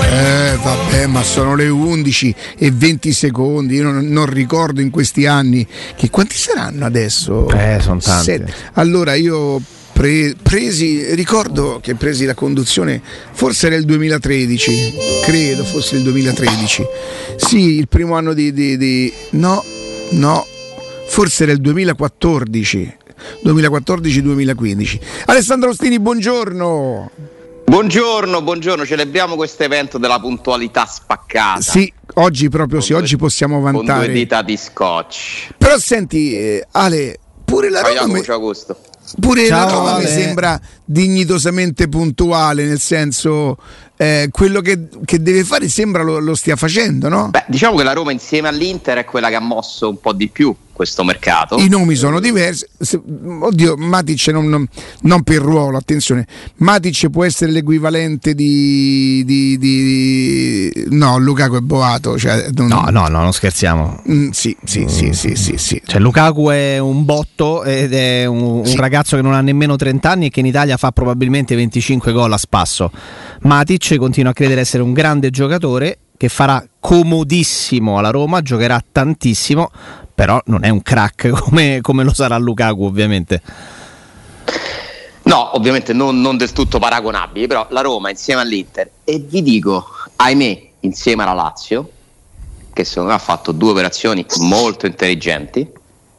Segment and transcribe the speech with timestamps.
[0.00, 3.76] Eh, vabbè, ma sono le 11 e 20 secondi.
[3.76, 7.48] Io non, non ricordo in questi anni che quanti saranno adesso?
[7.50, 8.24] Eh, sono tanti.
[8.24, 8.54] Sette.
[8.74, 9.60] Allora io
[9.92, 13.00] pre- presi, ricordo che presi la conduzione,
[13.32, 16.84] forse era il 2013, credo fosse il 2013.
[17.36, 19.62] Sì, il primo anno di, di, di no,
[20.12, 20.46] no,
[21.06, 22.96] forse era il 2014.
[23.44, 25.00] 2014-2015.
[25.26, 27.10] Alessandro Ostini, buongiorno.
[27.72, 31.62] Buongiorno, buongiorno, celebriamo questo evento della puntualità spaccata.
[31.62, 33.86] Sì, oggi proprio con sì, due, oggi possiamo vantare.
[33.86, 35.54] Con due dita di scotch.
[35.56, 37.94] Però senti, eh, Ale, pure la Roma...
[37.94, 38.76] Ciao, ciao Augusto.
[39.18, 40.04] Pure Ciao, la Roma Ale.
[40.04, 43.56] mi sembra dignitosamente puntuale, nel senso
[43.96, 47.30] eh, quello che, che, deve fare sembra lo, lo, stia facendo, no?
[47.30, 50.28] Beh, diciamo che la Roma insieme all'Inter è quella che ha mosso un po' di
[50.28, 51.58] più questo mercato.
[51.58, 52.66] I nomi sono diversi.
[53.40, 54.66] Oddio, Matic non, non,
[55.02, 56.26] non per ruolo, attenzione.
[56.56, 60.86] Matic può essere l'equivalente di, di, di...
[60.90, 62.18] No, Lukaku è boato.
[62.18, 62.66] Cioè, non...
[62.66, 64.02] No, no, no, non scherziamo.
[64.10, 65.80] Mm, sì, sì, sì, sì, sì, sì.
[65.86, 68.72] Cioè, Lukaku è un botto ed è un, sì.
[68.72, 72.12] un ragazzo che non ha nemmeno 30 anni e che in Italia fa probabilmente 25
[72.12, 72.90] gol a spasso.
[73.42, 79.72] Matic continua a credere essere un grande giocatore che farà comodissimo alla Roma, giocherà tantissimo,
[80.14, 83.42] però non è un crack come, come lo sarà Lukaku ovviamente.
[85.24, 89.86] No, ovviamente non, non, del tutto paragonabili, però la Roma insieme all'Inter e vi dico,
[90.16, 91.90] ahimè, insieme alla Lazio,
[92.72, 95.70] che secondo me ha fatto due operazioni molto intelligenti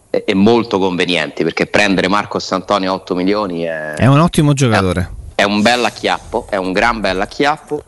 [0.09, 4.53] e, e molto convenienti, perché prendere Marco Santonio a 8 milioni è, è un ottimo
[4.53, 5.09] giocatore.
[5.35, 7.83] È, è un bel acchiappo, è un gran bel acchiappo.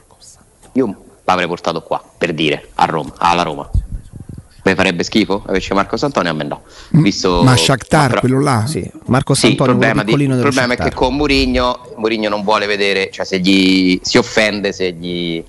[0.74, 3.70] Io l'avrei portato qua, per dire, a Roma, alla Roma.
[4.66, 6.32] Mi farebbe schifo invece Marco Santonio?
[6.32, 6.64] A me no.
[6.90, 8.66] Visto, ma Shakhtar, ma quello là?
[8.66, 9.74] Sì, Marco Santonio.
[9.74, 13.26] Sì, il problema, di, il problema è che con Murigno, Murigno non vuole vedere, cioè
[13.26, 15.44] se gli si offende se gli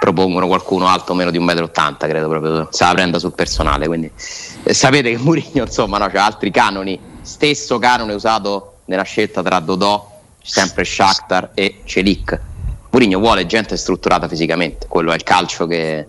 [0.00, 3.86] propongono qualcuno alto meno di 1,80 m, credo proprio, se la prenda sul personale.
[3.86, 4.10] Quindi
[4.64, 9.60] eh, sapete che Murigno insomma no, ha altri canoni, stesso canone usato nella scelta tra
[9.60, 10.10] Dodò,
[10.42, 12.40] sempre Shakhtar e Celic.
[12.90, 16.08] Murigno vuole gente strutturata fisicamente, quello è il calcio che,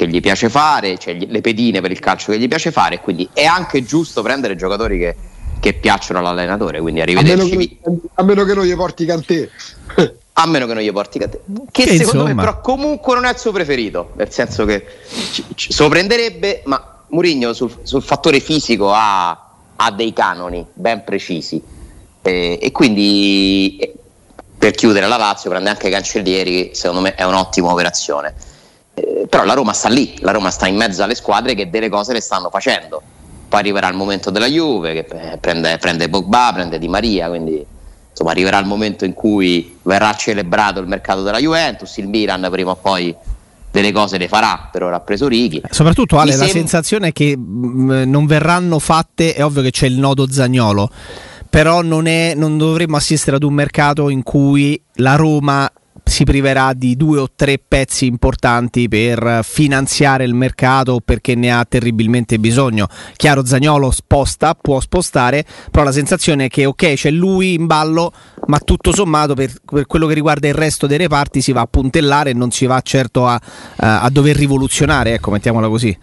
[0.00, 3.28] che gli piace fare, cioè le pedine per il calcio che gli piace fare, quindi
[3.34, 5.14] è anche giusto prendere giocatori che,
[5.60, 7.52] che piacciono all'allenatore, quindi arrivederci.
[7.52, 9.48] A meno che, a meno che non gli porti Cantè.
[10.32, 11.40] a meno che non gli porti Cantè.
[11.70, 12.28] Che, che secondo insomma.
[12.28, 14.86] me però comunque non è il suo preferito, nel senso che
[15.32, 21.62] ci, ci sorprenderebbe, ma Murigno sul, sul fattore fisico ha, ha, dei canoni ben precisi
[22.22, 23.94] eh, e quindi eh,
[24.56, 28.48] per chiudere la Lazio prende anche Cancellieri, secondo me è un'ottima operazione
[29.00, 31.88] eh, però la Roma sta lì, la Roma sta in mezzo alle squadre che delle
[31.88, 33.02] cose le stanno facendo.
[33.48, 37.64] Poi arriverà il momento della Juve che eh, prende, prende Pogba, prende Di Maria, quindi
[38.10, 42.72] insomma arriverà il momento in cui verrà celebrato il mercato della Juventus, il Milan prima
[42.72, 43.14] o poi
[43.70, 45.58] delle cose le farà, per ora ha preso Righi.
[45.58, 49.86] Eh, soprattutto Ale, la sensazione è che mh, non verranno fatte, è ovvio che c'è
[49.86, 50.90] il nodo Zagnolo,
[51.48, 55.70] però non, è, non dovremmo assistere ad un mercato in cui la Roma
[56.10, 61.64] si priverà di due o tre pezzi importanti per finanziare il mercato perché ne ha
[61.64, 62.88] terribilmente bisogno.
[63.14, 68.12] Chiaro, Zagnolo sposta, può spostare, però la sensazione è che ok, c'è lui in ballo,
[68.46, 71.66] ma tutto sommato per, per quello che riguarda il resto dei reparti si va a
[71.66, 73.40] puntellare e non si va certo a,
[73.76, 75.96] a, dover rivoluzionare, ecco, mettiamola così.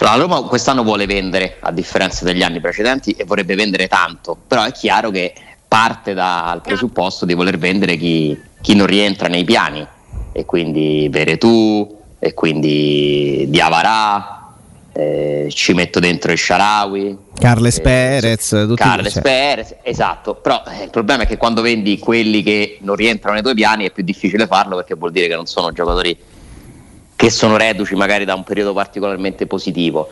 [0.00, 4.64] La Roma quest'anno vuole vendere, a differenza degli anni precedenti, e vorrebbe vendere tanto, però
[4.64, 5.32] è chiaro che
[5.66, 9.86] parte dal presupposto di voler vendere chi, chi non rientra nei piani.
[10.32, 14.54] E quindi Veretù e quindi Diavarà
[14.90, 17.18] eh, ci metto dentro il Sharawi.
[17.38, 19.22] Carles eh, Perez tutti Carles cioè.
[19.22, 20.36] Perez esatto.
[20.36, 23.84] Però eh, il problema è che quando vendi quelli che non rientrano nei tuoi piani
[23.84, 26.16] è più difficile farlo perché vuol dire che non sono giocatori
[27.14, 30.08] che sono reduci magari da un periodo particolarmente positivo.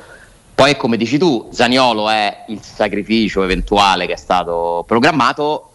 [0.55, 5.72] Poi come dici tu Zaniolo è il sacrificio eventuale che è stato programmato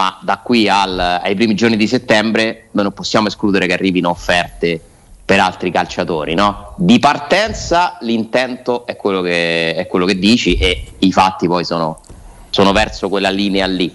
[0.00, 4.08] ma da qui al, ai primi giorni di settembre noi non possiamo escludere che arrivino
[4.08, 4.80] offerte
[5.26, 6.32] per altri calciatori.
[6.32, 6.72] No?
[6.78, 12.00] Di partenza l'intento è quello, che, è quello, che, dici e i fatti poi sono,
[12.48, 13.94] sono, verso quella linea lì.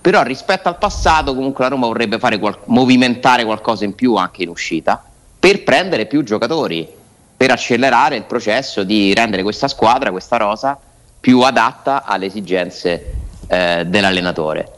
[0.00, 4.42] Però rispetto al passato comunque la Roma vorrebbe fare qual- movimentare qualcosa in più anche
[4.42, 5.04] in uscita
[5.38, 6.88] per prendere più giocatori,
[7.36, 10.78] per accelerare il processo di rendere questa squadra, questa rosa,
[11.20, 13.12] più adatta alle esigenze
[13.48, 14.75] eh, dell'allenatore.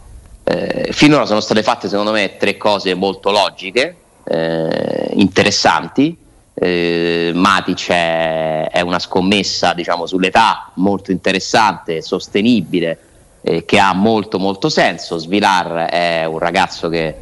[0.50, 6.16] Eh, finora sono state fatte secondo me tre cose molto logiche, eh, interessanti.
[6.54, 12.98] Eh, Matic è, è, una scommessa diciamo, sull'età molto interessante, sostenibile,
[13.42, 15.18] eh, che ha molto molto senso.
[15.18, 17.14] Svilar è un ragazzo che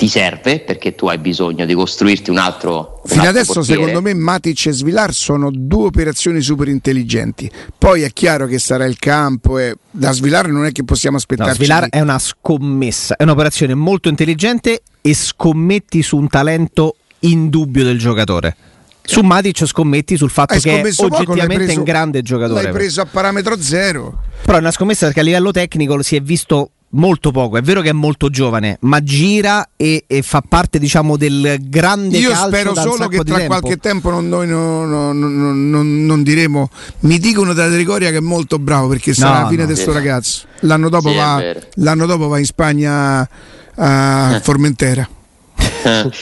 [0.00, 3.02] ti serve perché tu hai bisogno di costruirti un altro.
[3.02, 3.80] Un Fino altro adesso, portiere.
[3.82, 7.50] secondo me, Matic e Svilar sono due operazioni super intelligenti.
[7.76, 11.22] Poi è chiaro che sarà il campo e da Svilar non è che possiamo No,
[11.22, 11.54] aspettarci.
[11.56, 17.98] Svilar è una scommessa, è un'operazione molto intelligente e scommetti su un talento indubbio del
[17.98, 18.56] giocatore.
[19.02, 22.62] Su Matic scommetti sul fatto Hai che è oggettivamente preso- un grande giocatore.
[22.62, 24.22] L'hai preso a parametro zero.
[24.46, 27.56] Però è una scommessa perché a livello tecnico si è visto molto poco.
[27.56, 32.18] È vero che è molto giovane, ma gira e, e fa parte, diciamo, del grande
[32.18, 33.58] Io calcio spero da un solo che tra tempo.
[33.58, 36.68] qualche tempo non, noi non, non- non- non- non diremo.
[37.00, 39.68] Mi dicono da Trigoria che è molto bravo perché sarà la fine no.
[39.68, 40.46] di sto ragazzo.
[40.60, 41.42] L'anno dopo, Sì, va,
[41.74, 43.28] l'anno dopo va in Spagna
[43.76, 45.08] a Formentera.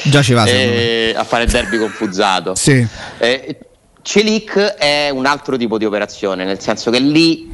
[0.05, 0.45] Già ci va.
[0.45, 2.55] Eh, a fare il derby confuzzato.
[2.55, 2.87] Sì.
[3.19, 3.59] Eh,
[4.03, 7.51] Celic è un altro tipo di operazione, nel senso che lì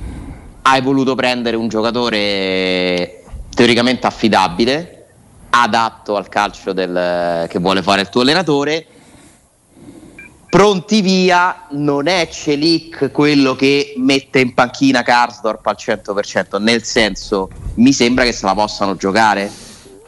[0.66, 3.22] hai voluto prendere un giocatore
[3.54, 5.06] teoricamente affidabile,
[5.50, 8.86] adatto al calcio del- che vuole fare il tuo allenatore.
[10.48, 17.50] Pronti via, non è Celic quello che mette in panchina Karsdorp al 100%, nel senso
[17.74, 19.50] mi sembra che se la possano giocare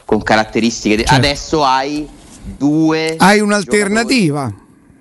[0.05, 0.97] con caratteristiche.
[0.99, 1.13] Certo.
[1.15, 2.09] Adesso hai
[2.43, 3.17] due.
[3.19, 4.55] Hai giocatori- un'alternativa.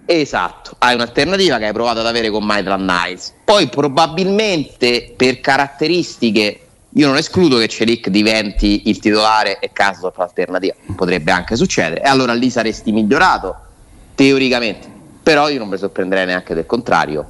[0.07, 3.33] Esatto, hai un'alternativa che hai provato ad avere con Maitland Niles.
[3.43, 6.59] Poi probabilmente per caratteristiche
[6.97, 12.03] io non escludo che Celic diventi il titolare e Karsdorp l'alternativa, potrebbe anche succedere.
[12.03, 13.55] E allora lì saresti migliorato
[14.13, 14.87] teoricamente,
[15.21, 17.25] però io non mi sorprenderei neanche del contrario.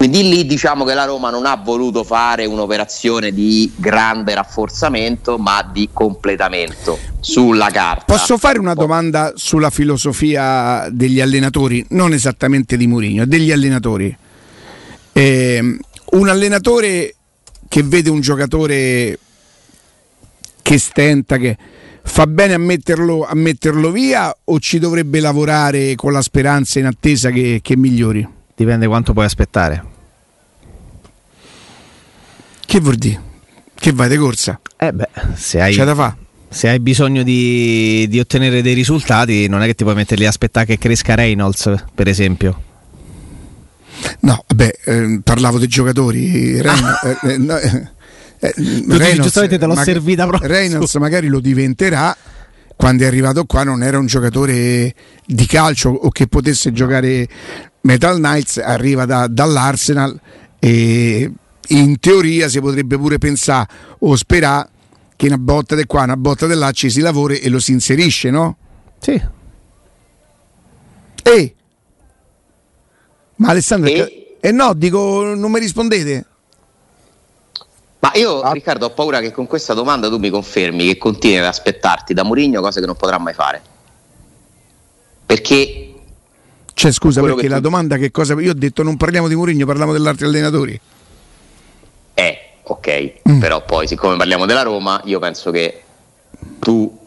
[0.00, 5.62] Quindi lì diciamo che la Roma non ha voluto fare un'operazione di grande rafforzamento, ma
[5.70, 8.04] di completamento sulla carta.
[8.06, 14.16] Posso fare una domanda sulla filosofia degli allenatori, non esattamente di Mourinho, degli allenatori.
[15.12, 15.78] Ehm,
[16.12, 17.14] un allenatore
[17.68, 19.18] che vede un giocatore
[20.62, 21.58] che stenta, che
[22.04, 26.86] fa bene a metterlo, a metterlo via o ci dovrebbe lavorare con la speranza in
[26.86, 28.38] attesa che, che migliori?
[28.60, 29.82] Dipende quanto puoi aspettare.
[32.66, 33.18] Che vuol dire?
[33.74, 34.60] Che vai di corsa?
[34.76, 36.16] Eh beh, se hai, C'è da fare?
[36.50, 40.28] se hai bisogno di, di ottenere dei risultati, non è che ti puoi metterli a
[40.28, 42.62] aspettare che cresca Reynolds, per esempio.
[44.20, 46.60] No, vabbè, ehm, parlavo dei giocatori.
[46.60, 47.88] Reyn- eh, eh, no, eh,
[48.40, 50.50] eh, Reynolds- giustamente te l'ho maga- servita proprio.
[50.50, 52.14] Reynolds magari lo diventerà
[52.80, 54.94] quando è arrivato qua non era un giocatore
[55.26, 57.28] di calcio o che potesse giocare
[57.82, 60.18] Metal Knights arriva da- dall'Arsenal
[60.58, 61.32] e
[61.68, 63.68] in teoria si potrebbe pure pensare
[64.00, 64.68] o sperare
[65.16, 67.72] che una botta di qua, una botta di là ci si lavori e lo si
[67.72, 68.56] inserisce, no?
[68.98, 69.22] Sì.
[71.22, 71.54] E
[73.36, 74.36] ma Alessandro E?
[74.40, 76.26] eh no, dico non mi rispondete.
[78.00, 78.52] Ma io, Ah.
[78.52, 82.24] Riccardo, ho paura che con questa domanda tu mi confermi che continui ad aspettarti da
[82.24, 83.62] Mourinho cose che non potrà mai fare.
[85.26, 85.89] Perché
[86.80, 88.32] Cioè, scusa, perché la tu- domanda che cosa.
[88.40, 90.80] Io ho detto non parliamo di Mourinho, parliamo degli altri allenatori.
[92.14, 93.38] è ok, Mm.
[93.38, 95.82] però poi, siccome parliamo della Roma, io penso che
[96.58, 96.98] tu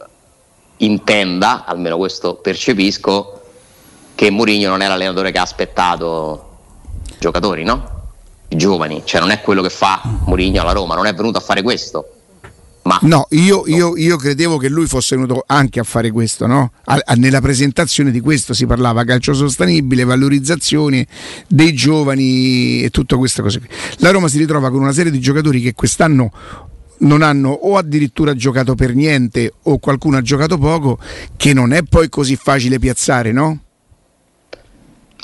[0.78, 3.40] intenda, almeno questo percepisco,
[4.14, 6.58] che Mourinho non è l'allenatore che ha aspettato
[7.08, 7.90] i giocatori, no?
[8.48, 11.40] I giovani, cioè non è quello che fa Mourinho alla Roma, non è venuto a
[11.40, 12.13] fare questo.
[12.84, 16.70] Ma No, io, io- io credevo che lui fosse venuto anche a fare questo, no?
[16.84, 21.06] A- a- nella presentazione di questo si parlava calcio sostenibile, valorizzazione
[21.48, 23.68] dei giovani e tutto queste cose qui.
[23.98, 26.30] La Roma si ritrova con una serie di giocatori che quest'anno
[26.98, 30.98] non hanno o addirittura giocato per niente o qualcuno ha giocato poco,
[31.36, 33.60] che non è poi così facile piazzare, no?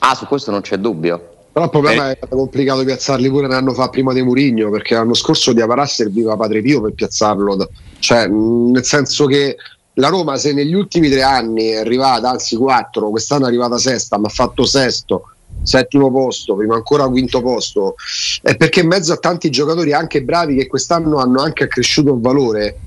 [0.02, 1.29] ah, su questo non c'è dubbio.
[1.52, 2.19] Però il problema Eh.
[2.19, 5.85] è complicato piazzarli pure un anno fa prima di Murigno, perché l'anno scorso di Avarà
[5.85, 7.69] serviva Padre Pio per piazzarlo.
[7.99, 9.57] Cioè, nel senso che
[9.95, 14.16] la Roma, se negli ultimi tre anni è arrivata, anzi quattro, quest'anno è arrivata sesta,
[14.16, 15.25] ma ha fatto sesto,
[15.62, 17.97] settimo posto, prima ancora quinto posto,
[18.42, 22.21] è perché in mezzo a tanti giocatori anche bravi che quest'anno hanno anche accresciuto il
[22.21, 22.78] valore.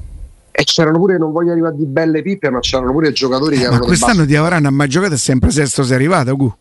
[0.56, 3.68] E c'erano pure, non voglio arrivare di belle pippe, ma c'erano pure giocatori che Ma
[3.68, 6.54] erano del quest'anno di Avarana ha mai giocato è sempre sesto se è arrivato, Gu.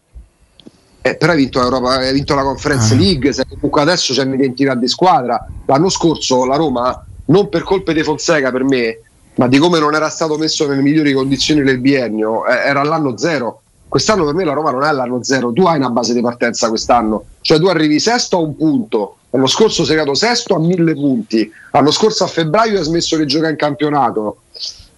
[1.04, 2.96] Eh, però hai vinto, l'Europa, hai vinto la Conference Ah.
[2.96, 5.44] League, sei comunque adesso c'è un'identità di squadra.
[5.66, 9.00] L'anno scorso la Roma, non per colpe di Fonseca per me,
[9.34, 13.18] ma di come non era stato messo nelle migliori condizioni del biennio, eh, era l'anno
[13.18, 13.62] zero.
[13.88, 16.68] Quest'anno per me la Roma non è l'anno zero, tu hai una base di partenza
[16.68, 20.94] quest'anno, cioè tu arrivi sesto a un punto, l'anno scorso sei arrivato sesto a mille
[20.94, 24.36] punti, l'anno scorso a febbraio hai smesso di giocare in campionato.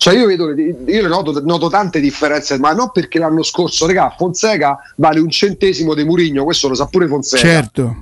[0.04, 4.78] Cioè io vedo, io noto, noto tante differenze, ma non perché l'anno scorso, regà, Fonseca
[4.96, 7.96] vale un centesimo di Murigno, questo lo sa pure Fonseca Certo.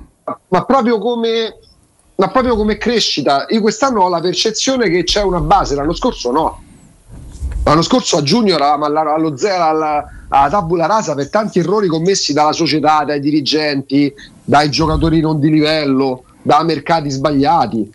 [0.49, 1.59] ma proprio come
[2.15, 6.31] ma proprio come crescita io quest'anno ho la percezione che c'è una base l'anno scorso
[6.31, 6.61] no
[7.63, 11.87] L'anno scorso a giugno eravamo alla, allo zero, alla, alla tabula rasa per tanti errori
[11.87, 17.89] commessi dalla società, dai dirigenti, dai giocatori non di livello, da mercati sbagliati.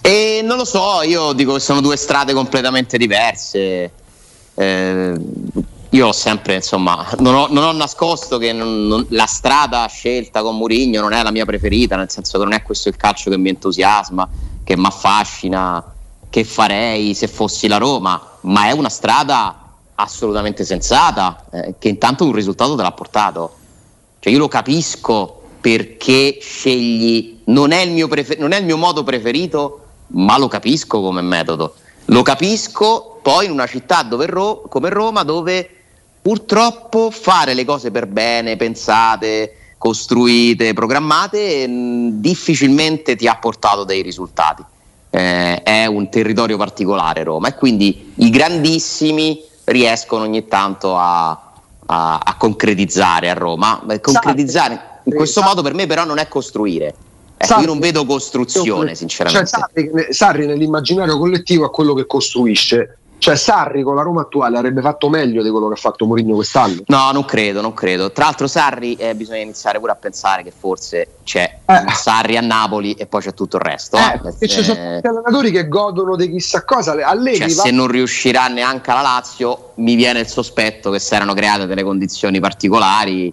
[0.00, 3.90] E non lo so, io dico che sono due strade completamente diverse.
[4.54, 5.14] Eh,
[5.90, 10.40] io ho sempre, insomma, non ho, non ho nascosto che non, non, la strada scelta
[10.40, 13.28] con Mourinho non è la mia preferita, nel senso che non è questo il calcio
[13.28, 14.26] che mi entusiasma,
[14.64, 15.84] che mi affascina,
[16.30, 22.24] che farei se fossi la Roma, ma è una strada assolutamente sensata, eh, che intanto
[22.24, 23.56] un risultato te l'ha portato.
[24.18, 28.76] Cioè io lo capisco perché scegli, non è il mio, prefer- non è il mio
[28.76, 31.74] modo preferito, ma lo capisco come metodo.
[32.06, 35.68] Lo capisco poi in una città Ro- come Roma dove
[36.20, 44.02] purtroppo fare le cose per bene, pensate, costruite, programmate, mh, difficilmente ti ha portato dei
[44.02, 44.64] risultati.
[45.10, 51.30] Eh, è un territorio particolare Roma e quindi i grandissimi riescono ogni tanto a,
[51.86, 53.82] a, a concretizzare a Roma.
[54.00, 56.94] Concretizzare in questo modo per me però non è costruire.
[57.42, 59.48] Ecco, io non vedo costruzione, sinceramente.
[59.48, 62.98] Cioè, Sarri, Sarri nell'immaginario collettivo è quello che costruisce.
[63.18, 66.34] Cioè Sarri con la Roma attuale avrebbe fatto meglio di quello che ha fatto Mourinho
[66.34, 66.82] quest'anno?
[66.86, 68.10] No, non credo, non credo.
[68.10, 71.84] Tra l'altro Sarri eh, bisogna iniziare pure a pensare che forse c'è eh.
[71.94, 73.96] Sarri a Napoli e poi c'è tutto il resto.
[73.96, 76.96] Eh, perché ci sono tanti allenatori che godono di chissà cosa.
[77.06, 77.62] Allegri cioè, va...
[77.62, 81.84] se non riuscirà neanche alla Lazio, mi viene il sospetto che si erano create delle
[81.84, 83.32] condizioni particolari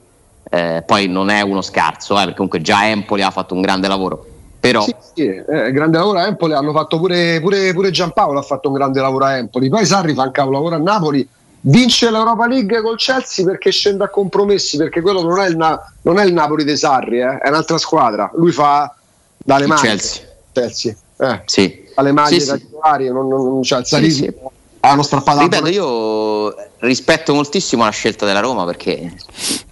[0.49, 3.87] eh, poi non è uno scarso, eh, perché comunque già Empoli ha fatto un grande
[3.87, 4.25] lavoro.
[4.59, 4.81] Però...
[4.81, 8.67] Sì, sì eh, grande lavoro a Empoli, hanno fatto pure, pure, pure, Giampaolo ha fatto
[8.67, 11.25] un grande lavoro a Empoli, poi Sarri fa un lavoro a Napoli,
[11.61, 15.79] vince l'Europa League col Chelsea perché scende a compromessi, perché quello non è il, Na-
[16.01, 18.93] non è il Napoli dei Sarri, eh, è un'altra squadra, lui fa
[19.37, 19.81] dalle mani.
[19.81, 20.23] Chelsea.
[20.51, 20.93] Chelsea.
[21.21, 21.87] Eh, sì.
[21.95, 24.77] Alle maglie sì, titolari, non, non, cioè il Sarismo sì, sì.
[24.81, 25.41] hanno strappato.
[25.41, 29.13] Ripeto, io rispetto moltissimo la scelta della Roma perché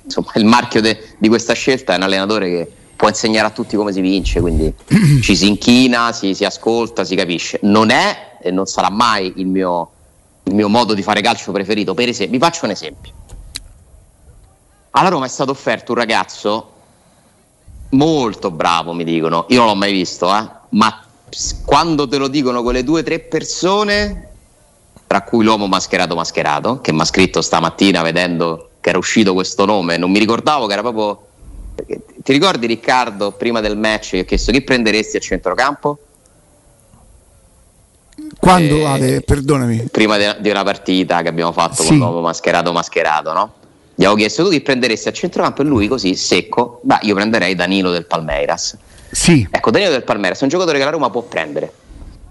[0.07, 3.75] insomma, il marchio de- di questa scelta è un allenatore che può insegnare a tutti
[3.75, 4.73] come si vince, quindi
[5.21, 7.59] ci si inchina, si, si, ascolta, si capisce.
[7.63, 9.91] Non è e non sarà mai il mio,
[10.43, 11.93] il mio modo di fare calcio preferito.
[11.93, 13.11] Per esempio, vi faccio un esempio.
[14.91, 16.71] Alla Roma è stato offerto un ragazzo
[17.89, 19.45] molto bravo, mi dicono.
[19.49, 20.47] Io non l'ho mai visto, eh?
[20.69, 21.03] ma
[21.65, 24.29] quando te lo dicono quelle due o tre persone,
[25.05, 29.65] tra cui l'uomo mascherato mascherato, che mi ha scritto stamattina vedendo che era uscito questo
[29.65, 31.25] nome, non mi ricordavo che era proprio...
[31.75, 35.99] Ti ricordi Riccardo, prima del match, che ho chiesto chi prenderesti a centrocampo?
[38.39, 39.89] Quando, eh, Ale, perdonami?
[39.91, 41.89] Prima di una partita che abbiamo fatto sì.
[41.89, 43.53] con l'uomo mascherato mascherato, no?
[43.93, 47.55] Gli avevo chiesto tu chi prenderesti a centrocampo e lui così secco, beh io prenderei
[47.55, 48.77] Danilo del Palmeiras.
[49.11, 49.47] Sì.
[49.51, 51.71] Ecco, Danilo del Palmeiras è un giocatore che la Roma può prendere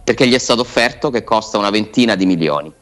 [0.02, 2.72] perché gli è stato offerto che costa una ventina di milioni,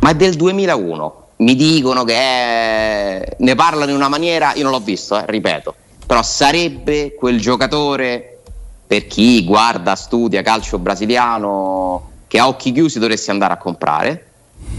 [0.00, 3.36] ma è del 2001 mi dicono che è...
[3.38, 5.74] ne parlano in una maniera, io non l'ho visto, eh, ripeto,
[6.06, 8.40] però sarebbe quel giocatore
[8.86, 14.26] per chi guarda, studia calcio brasiliano che a occhi chiusi dovresti andare a comprare,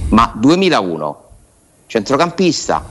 [0.09, 1.23] ma 2001,
[1.87, 2.83] centrocampista,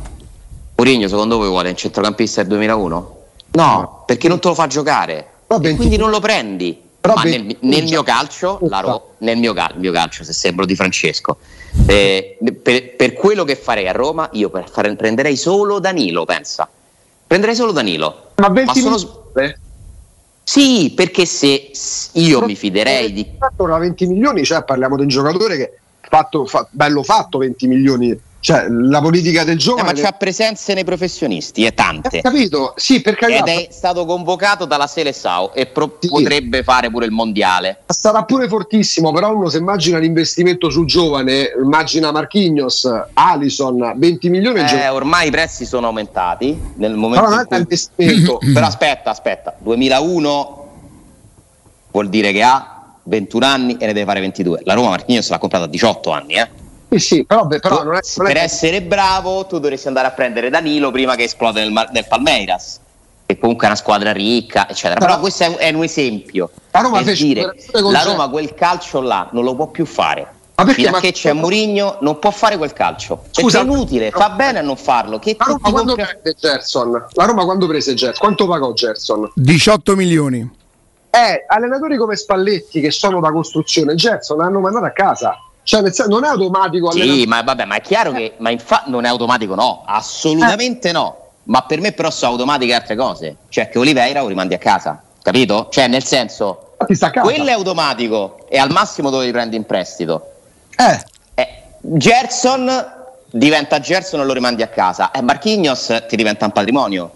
[0.75, 3.17] Mourinho secondo voi vuole un centrocampista del 2001?
[3.53, 6.81] No, perché non te lo fa giocare, quindi non lo prendi.
[7.03, 11.39] Ma nel, nel, mio calcio, Ro- nel mio, cal- mio, calcio, se sembro di Francesco,
[11.87, 16.69] eh, per, per, quello che farei a Roma, io fare, prenderei solo Danilo, pensa.
[17.27, 18.31] Prenderei solo Danilo.
[18.37, 19.23] Ma 20 ma sono...
[19.35, 19.59] milioni?
[20.45, 21.71] Sì, perché se
[22.13, 23.27] io Però mi fiderei di...
[23.57, 28.21] Ora 20 milioni, cioè parliamo di un giocatore che fatto, fa, bello fatto 20 milioni
[28.43, 29.91] cioè, la politica del giovane.
[29.91, 32.19] Eh, ma c'ha presenze nei professionisti, è tante.
[32.19, 33.27] Ho capito, sì, perché.
[33.27, 36.09] Ed è stato convocato dalla Selesao e pro- sì.
[36.09, 37.83] potrebbe fare pure il mondiale.
[37.87, 44.59] Sarà pure fortissimo, però uno se immagina l'investimento sul giovane, immagina Marchignos, Alison, 20 milioni.
[44.59, 46.61] Eh, gio- ormai i prezzi sono aumentati.
[46.79, 47.59] Nel momento però, cui...
[47.59, 48.39] investimento.
[48.53, 50.69] però aspetta, aspetta, 2001
[51.93, 54.63] vuol dire che ha 21 anni e ne deve fare 22.
[54.65, 56.62] La Roma Marchignos l'ha comprato a 18 anni, eh.
[56.93, 60.51] Sì, sì, però, però non è, non per essere bravo tu dovresti andare a prendere
[60.51, 62.81] Danilo prima che esplode nel, nel Palmeiras
[63.25, 64.95] che comunque è una squadra ricca eccetera.
[64.99, 66.51] Però, però questo è, è, un esempio.
[66.71, 70.41] La Roma, per dire, la Roma quel calcio là non lo può più fare.
[70.55, 73.25] Ma perché, fino a che c'è Mourinho non può fare quel calcio.
[73.31, 75.19] Scusa, è inutile, fa bene a non farlo.
[75.19, 76.19] Che la Roma quando compra...
[76.21, 77.07] prese Gerson?
[77.13, 79.31] La Roma quando prese Gerson quanto pagò Gerson?
[79.35, 80.61] 18 milioni.
[81.11, 86.25] Eh, allenatori come Spalletti che sono da costruzione Gerson l'hanno mandato a casa cioè, non
[86.25, 86.91] è automatico.
[86.93, 90.93] Sì, ma vabbè, ma è chiaro che ma infa- non è automatico, no, assolutamente eh.
[90.93, 91.17] no.
[91.45, 93.37] Ma per me, però, sono automatiche altre cose.
[93.49, 95.69] Cioè, che Oliveira lo rimandi a casa, capito?
[95.71, 97.27] Cioè, nel senso, Ti sta a casa.
[97.27, 100.31] Quello è automatico e al massimo dove li prendi in prestito.
[100.77, 101.05] Eh,
[101.35, 101.49] Eh,
[101.81, 103.01] Gerson
[103.31, 105.11] diventa Gerson e lo rimandi a casa.
[105.11, 107.11] E Marquinhos ti diventa un patrimonio.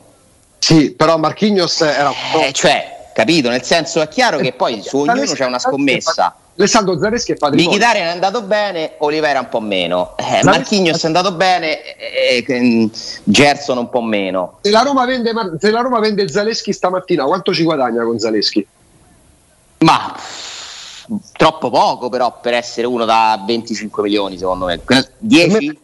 [0.59, 2.41] sì, però Marquinhos era un po'...
[2.41, 3.49] Eh, cioè, capito?
[3.49, 6.35] Nel senso è chiaro che poi su ognuno c'è una scommessa.
[6.59, 7.71] Alessandro Zareschi è patrimonio.
[7.71, 10.15] Mkhitaryan è andato bene, Olivera un po' meno.
[10.17, 12.91] Eh, Marquinhos è andato bene, eh, eh,
[13.25, 14.59] Gerson un po' meno.
[14.63, 18.67] Se la, Roma vende, se la Roma vende Zaleschi stamattina, quanto ci guadagna con Zaleschi?
[19.81, 20.17] Ma
[21.33, 24.81] troppo poco però per essere uno da 25 milioni secondo me.
[25.19, 25.79] 10?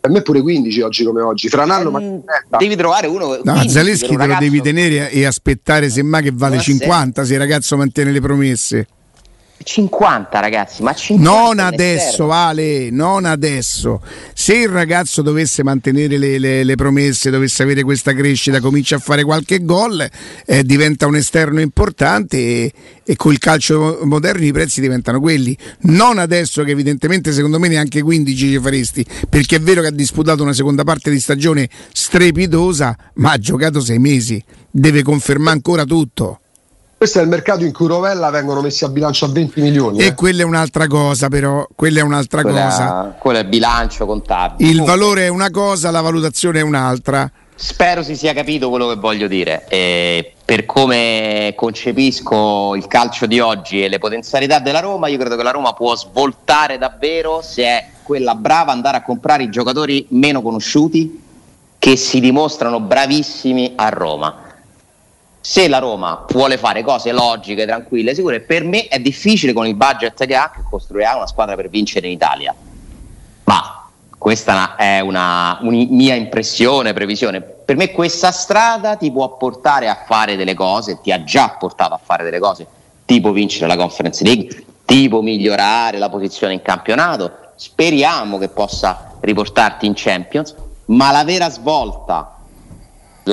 [0.00, 1.48] Per me pure 15 oggi come oggi.
[1.48, 2.18] Fra un anno ma Mm,
[2.58, 6.30] devi trovare uno No, 15 Zaleschi te lo ragazzo- devi tenere e aspettare semmai che
[6.34, 8.86] vale Ma 50 se il ragazzo mantiene le promesse.
[9.64, 12.26] 50 ragazzi, ma 50 Non adesso.
[12.26, 14.00] Vale, non adesso.
[14.34, 18.98] Se il ragazzo dovesse mantenere le, le- le promesse, dovesse avere questa crescita, comincia a
[18.98, 20.06] fare qualche gol,
[20.46, 25.56] eh, diventa un esterno importante e, e col calcio moderno i prezzi diventano quelli.
[25.82, 29.92] Non adesso che evidentemente secondo me neanche 15 ci faresti, perché è vero che ha
[29.92, 35.84] disputato una seconda parte di stagione strepitosa, ma ha giocato sei mesi, deve confermare ancora
[35.84, 36.40] tutto.
[37.04, 39.98] Questo è il mercato in cui Rovella vengono messi a bilancio a 20 milioni.
[39.98, 40.14] E eh.
[40.14, 43.14] quella è un'altra cosa però, quella è un'altra Quella- cosa.
[43.18, 44.70] quello è bilancio contabile.
[44.70, 47.30] Il valore è una cosa, la valutazione è un'altra.
[47.54, 49.66] Spero si sia capito quello che voglio dire.
[49.68, 55.36] Eh, per come concepisco il calcio di oggi e le potenzialità della Roma, io credo
[55.36, 60.06] che la Roma può svoltare davvero se è quella brava andare a comprare i giocatori
[60.08, 61.20] meno conosciuti
[61.78, 64.43] che si dimostrano bravissimi a Roma.
[65.46, 69.74] Se la Roma vuole fare cose logiche, tranquille, sicure, per me è difficile con il
[69.74, 72.54] budget che ha che costruirà una squadra per vincere in Italia.
[73.44, 73.86] Ma
[74.16, 77.42] questa è una, una mia impressione, previsione.
[77.42, 81.92] Per me questa strada ti può portare a fare delle cose, ti ha già portato
[81.92, 82.66] a fare delle cose,
[83.04, 87.30] tipo vincere la Conference League, tipo migliorare la posizione in campionato.
[87.56, 90.54] Speriamo che possa riportarti in Champions,
[90.86, 92.33] ma la vera svolta,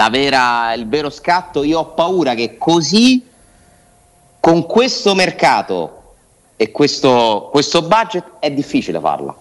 [0.10, 3.24] vera, il vero scatto, io ho paura che così,
[4.40, 6.16] con questo mercato
[6.56, 9.36] e questo, questo budget, è difficile farla.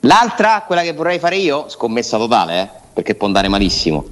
[0.00, 4.06] L'altra, quella che vorrei fare io, scommessa totale, eh, perché può andare malissimo.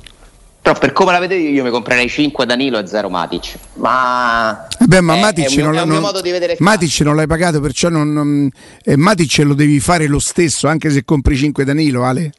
[0.61, 3.59] Però per come la vedo io, mi comprerei 5 Danilo e 0 Matic.
[3.75, 6.11] Ma, Vabbè, ma è- Matic, è un non, non-
[6.59, 8.51] Matic non l'hai pagato, perciò non, non-
[8.85, 12.33] eh, Matic lo devi fare lo stesso, anche se compri 5 Danilo, Ale.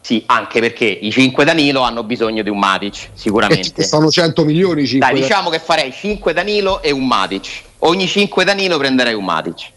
[0.00, 3.82] Sì, anche perché i 5 Danilo hanno bisogno di un Matic, sicuramente.
[3.84, 4.86] sono 100 milioni.
[4.86, 7.62] cinque Dai, diciamo che farei 5 Danilo e un Matic.
[7.80, 9.70] Ogni 5 Danilo prenderei un Matic.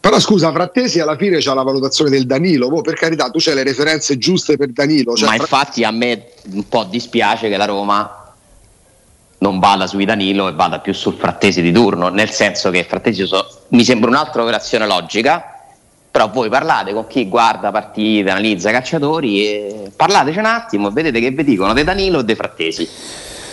[0.00, 2.68] Però scusa, Frattesi alla fine c'ha la valutazione del Danilo.
[2.68, 5.14] Boh, per carità, tu c'hai le referenze giuste per Danilo.
[5.14, 8.32] Cioè, Ma infatti a me un po' dispiace che la Roma
[9.38, 13.26] non vada sui Danilo e vada più sul Frattesi di turno, nel senso che Frattesi
[13.26, 15.53] so- mi sembra un'altra operazione logica,
[16.14, 21.18] però voi parlate con chi guarda partite, analizza calciatori e parlateci un attimo e vedete
[21.18, 22.88] che vi dicono De Danilo e De Frattesi.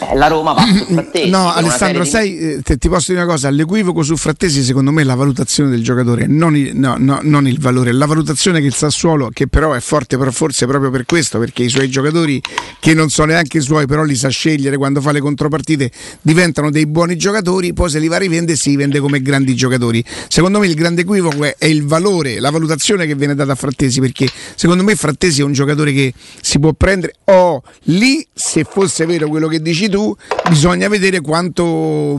[0.09, 1.29] Eh, la Roma va su Frattesi.
[1.29, 5.01] No, Alessandro, di- sai, eh, ti posso dire una cosa, l'equivoco su Frattesi secondo me
[5.01, 8.65] è la valutazione del giocatore, non il, no, no, non il valore, la valutazione che
[8.65, 12.41] il Sassuolo, che però è forte però forse proprio per questo, perché i suoi giocatori
[12.79, 16.71] che non sono neanche i suoi, però li sa scegliere quando fa le contropartite, diventano
[16.71, 20.03] dei buoni giocatori, poi se li va a rivendere si vende come grandi giocatori.
[20.27, 23.55] Secondo me il grande equivoco è, è il valore, la valutazione che viene data a
[23.55, 26.11] Frattesi, perché secondo me Frattesi è un giocatore che
[26.41, 30.15] si può prendere, oh, lì se fosse vero quello che dici tu,
[30.49, 31.63] bisogna vedere quanto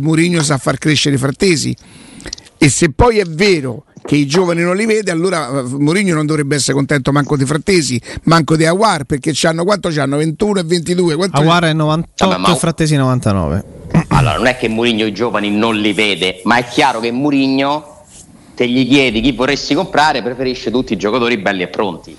[0.00, 1.74] Mourinho sa far crescere Frattesi.
[2.56, 6.26] E se poi è vero che i giovani non li vede, allora eh, Mourinho non
[6.26, 10.16] dovrebbe essere contento manco di Frattesi, manco di Aguar, perché c'hanno quanto c'hanno?
[10.16, 11.16] 21 e 22.
[11.16, 13.64] Quanto Aguara è 98 Vabbè, ma- Frattesi 99.
[14.08, 18.04] Allora, non è che Murigno i giovani non li vede, ma è chiaro che Murigno,
[18.54, 22.16] se gli chiedi chi vorresti comprare, preferisce tutti i giocatori belli e pronti.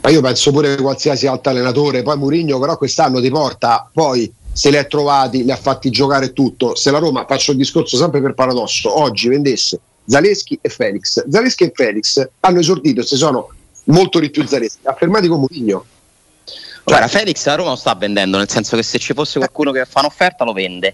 [0.00, 2.02] Ma io penso pure qualsiasi altro allenatore.
[2.02, 3.88] Poi Murigno, però, quest'anno ti porta.
[3.92, 6.74] Poi se li ha trovati, li ha fatti giocare tutto.
[6.74, 11.28] Se la Roma, faccio il discorso sempre per paradosso, oggi vendesse Zaleschi e Felix.
[11.28, 13.50] Zaleschi e Felix hanno esordito e si sono
[13.84, 15.84] molto di più Zaleschi, affermati con Murigno.
[16.82, 19.84] Guarda, Felix la Roma lo sta vendendo, nel senso che se ci fosse qualcuno che
[19.84, 20.92] fa un'offerta lo vende,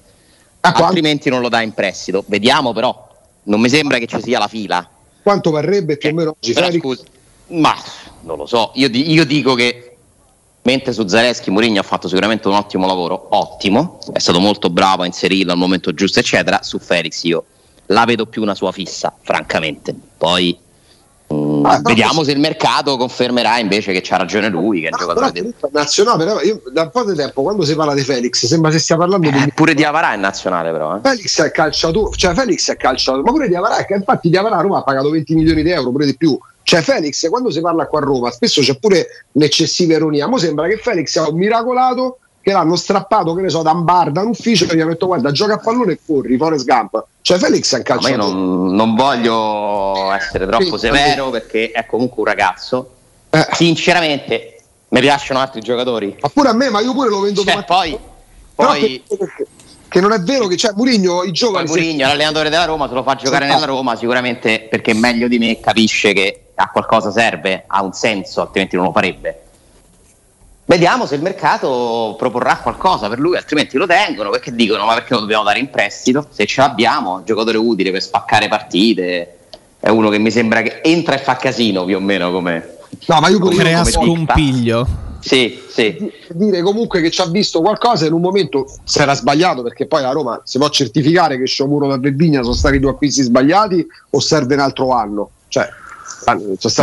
[0.60, 2.22] altrimenti non lo dà in prestito.
[2.26, 3.08] Vediamo però,
[3.44, 4.86] non mi sembra che ci sia la fila.
[5.22, 6.80] quanto varrebbe più o meno oggi Felix?
[6.80, 7.02] scusa,
[7.46, 7.74] ma
[8.24, 9.93] non lo so, io, io dico che
[10.64, 15.02] mentre su Zaleschi Mourinho ha fatto sicuramente un ottimo lavoro, ottimo, è stato molto bravo
[15.02, 16.62] a inserirlo al momento giusto, eccetera.
[16.62, 17.44] Su Felix io
[17.86, 19.94] la vedo più una sua fissa, francamente.
[20.16, 20.58] Poi
[21.32, 24.80] mm, ah, vediamo se il mercato confermerà invece che c'ha ragione lui.
[24.80, 25.54] Che è un giocatore di...
[25.70, 28.78] nazionale, però io da un po' di tempo quando si parla di Felix sembra che
[28.78, 29.52] stia parlando eh, di.
[29.54, 30.96] Pure di Avarà è nazionale, però.
[30.96, 31.00] Eh.
[31.02, 34.78] Felix è calciatore, cioè Felix è calciatore, ma pure di Avarà, infatti di Avarà Roma
[34.78, 36.38] ha pagato 20 milioni di euro, pure di più.
[36.64, 40.26] Cioè Felix, quando si parla qua a Roma, spesso c'è pure l'eccessiva ironia.
[40.26, 43.84] Ma sembra che Felix sia un miracolato che l'hanno strappato, che ne so, da un
[43.84, 46.64] bar, da un ufficio e gli hanno detto guarda, gioca a pallone e corri, Forrest
[46.64, 47.04] Gump.
[47.20, 48.16] Cioè Felix è un calciatore.
[48.16, 52.90] ma io non, non, voglio essere troppo sì, severo perché è comunque un ragazzo.
[53.28, 53.46] Eh.
[53.52, 56.16] Sinceramente, mi piacciono altri giocatori.
[56.18, 57.98] Ma pure a me, ma io pure lo vendo cioè, poi,
[58.54, 59.02] poi...
[59.06, 59.46] Che,
[59.88, 61.66] che, non è vero che c'è cioè, Murigno, i giovani.
[61.66, 65.38] Murigno, l'allenatore della Roma, se lo fa giocare sì, nella Roma, sicuramente perché meglio di
[65.38, 69.44] me capisce che a qualcosa serve, ha un senso, altrimenti non lo farebbe
[70.66, 75.12] Vediamo se il mercato proporrà qualcosa per lui, altrimenti lo tengono perché dicono: Ma perché
[75.12, 76.26] lo dobbiamo dare in prestito?
[76.30, 79.36] Se ce l'abbiamo, giocatore utile per spaccare partite.
[79.78, 82.76] È uno che mi sembra che entra e fa casino più o meno come.
[83.06, 84.86] No, ma io pure crea come scompiglio.
[85.20, 86.10] Sì, sì.
[86.30, 90.00] Dire comunque che ci ha visto qualcosa in un momento si era sbagliato perché poi
[90.00, 94.20] la Roma si può certificare che Sciomuro da Verbigna sono stati due acquisti sbagliati o
[94.20, 95.30] serve un altro anno?
[95.48, 95.68] Cioè,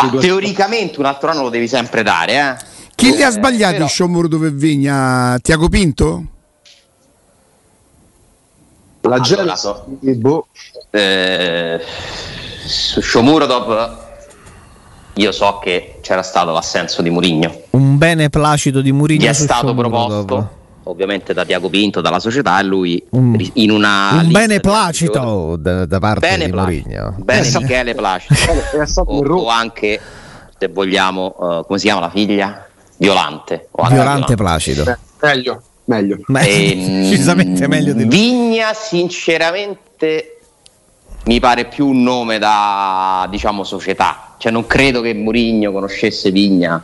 [0.09, 0.21] due...
[0.21, 2.65] teoricamente un altro anno lo devi sempre dare, eh?
[2.95, 3.87] Chi li ha eh, sbagliati però...
[3.87, 5.37] Sciomuro dove Vigna?
[5.41, 6.25] Tiago Pinto?
[9.01, 10.47] La allora, so, boh.
[10.91, 11.81] eh,
[12.65, 13.97] su Shomurodov
[15.13, 17.63] io so che c'era stato l'assenso di Murigno.
[17.71, 19.25] Un bene placido di Murigno.
[19.25, 24.31] Gli è stato proposto ovviamente da Tiago Pinto, dalla società e lui in una un
[24.31, 27.15] bene placido da, da, parte bene di Murigno.
[27.17, 28.35] Bene Michele Placido.
[29.05, 29.99] o, o, anche
[30.57, 32.65] se vogliamo, uh, come si chiama la figlia?
[32.97, 33.67] Violante.
[33.73, 34.83] Violante, Violante Placido.
[34.83, 36.17] Eh, meglio, meglio.
[36.39, 38.09] E, ehm, decisamente meglio di lui.
[38.09, 40.37] Vigna, sinceramente,
[41.25, 44.35] mi pare più un nome da, diciamo, società.
[44.37, 46.83] Cioè non credo che Murigno conoscesse Vigna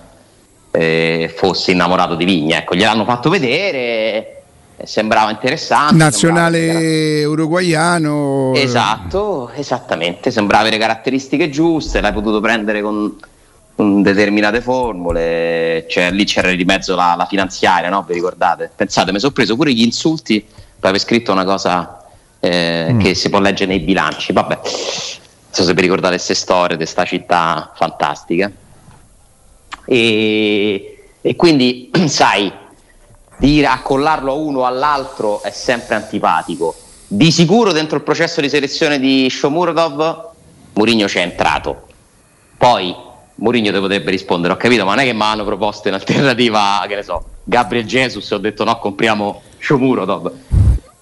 [0.77, 2.57] eh, fosse innamorato di Vigna.
[2.57, 4.33] Ecco, gliel'hanno fatto vedere
[4.83, 5.95] sembrava interessante.
[5.95, 8.53] Nazionale sembrava uruguaiano.
[8.53, 13.15] Esatto, esattamente, sembrava avere caratteristiche giuste, l'hai potuto prendere con
[13.75, 18.03] determinate formule, cioè, lì c'era di mezzo la, la finanziaria, no?
[18.07, 18.71] vi ricordate?
[18.75, 20.43] Pensate, mi sono preso pure gli insulti
[20.79, 22.03] per aver scritto una cosa
[22.39, 22.99] eh, mm.
[22.99, 26.83] che si può leggere nei bilanci, vabbè, non so se vi ricordate queste storie di
[26.83, 28.51] questa città fantastica.
[29.89, 32.51] E, e quindi, sai,
[33.37, 36.75] dire accollarlo a uno o all'altro è sempre antipatico.
[37.07, 40.31] Di sicuro dentro il processo di selezione di Shomurodov
[40.73, 41.87] Mourinho c'è entrato.
[42.57, 42.95] Poi
[43.35, 46.83] Mourinho te potrebbe rispondere, ho capito, ma non è che mi hanno proposto in alternativa,
[46.89, 50.31] che ne so, Gabriel Jesus, ho detto no, compriamo Shomurodov.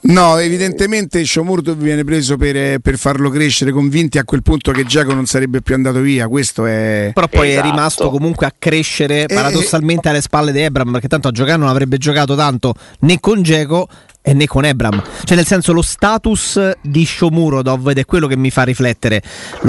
[0.07, 5.15] No, evidentemente Shomurdo viene preso per, per, farlo crescere, convinti a quel punto che Giacomo
[5.15, 6.27] non sarebbe più andato via.
[6.27, 7.11] Questo è.
[7.13, 7.67] Però poi esatto.
[7.67, 11.31] è rimasto comunque a crescere eh, paradossalmente eh, alle spalle di Ebram, perché tanto a
[11.31, 13.87] giocare non avrebbe giocato tanto né con Geco
[14.27, 15.03] e né con Ebram.
[15.23, 19.21] Cioè, nel senso, lo status di Shomurodov, ed è quello che mi fa riflettere,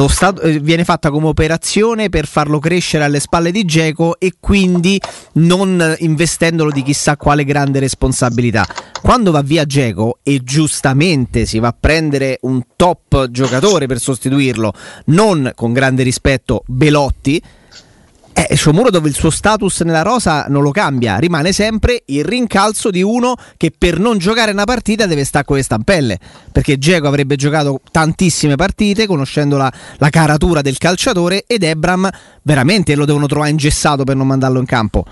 [0.09, 4.99] stat- eh, viene fatta come operazione per farlo crescere alle spalle di Geco e quindi
[5.35, 8.67] non investendolo di chissà quale grande responsabilità.
[9.03, 14.73] Quando va via Geco e giustamente si va a prendere un top giocatore per sostituirlo,
[15.07, 17.43] non con grande rispetto Belotti,
[18.39, 22.91] eh, Sciomuro dove il suo status nella rosa non lo cambia, rimane sempre il rincalzo
[22.91, 26.19] di uno che per non giocare una partita deve stare con le stampelle,
[26.53, 32.11] perché Geco avrebbe giocato tantissime partite conoscendo la, la caratura del calciatore ed Ebram
[32.43, 35.07] veramente lo devono trovare ingessato per non mandarlo in campo.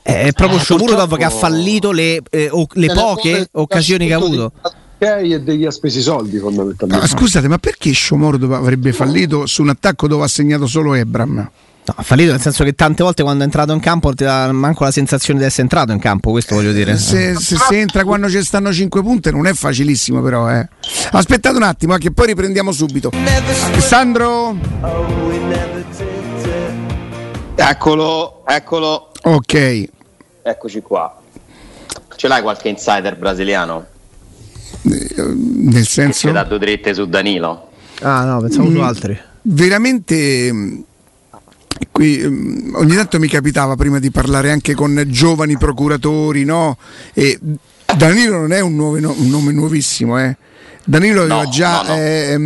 [0.00, 4.16] È proprio eh, Shomurodov che ha fallito le, eh, o, le poche occasioni che ha
[4.16, 4.52] avuto.
[4.96, 7.04] E degli ha spesi soldi fondamentalmente.
[7.04, 11.50] No, scusate, ma perché Shomurodov avrebbe fallito su un attacco dove ha segnato solo Ebram?
[11.90, 14.50] No, ha fallito nel senso che tante volte quando è entrato in campo ti dà
[14.52, 16.96] manco la sensazione di essere entrato in campo, questo voglio dire.
[16.96, 20.68] Se, se, se entra quando ci stanno 5 punte non è facilissimo però, eh.
[21.10, 23.10] Aspettate un attimo, eh, che poi riprendiamo subito.
[23.72, 24.56] Alessandro?
[27.56, 29.10] Eccolo, eccolo.
[29.22, 29.88] Ok.
[30.42, 31.20] Eccoci qua.
[32.14, 33.86] Ce l'hai qualche insider brasiliano?
[34.82, 36.28] Eh, nel senso...
[36.28, 37.70] Che dà due dritte su Danilo?
[38.02, 39.20] Ah no, pensavo mm, su altri.
[39.42, 40.84] Veramente
[41.90, 46.76] Qui, um, ogni tanto mi capitava prima di parlare anche con giovani procuratori, no?
[47.14, 47.38] E
[47.96, 50.36] Danilo non è un, nuovo, un nome nuovissimo, eh.
[50.84, 51.82] Danilo aveva no, già.
[51.82, 51.94] No, no.
[51.94, 52.36] È,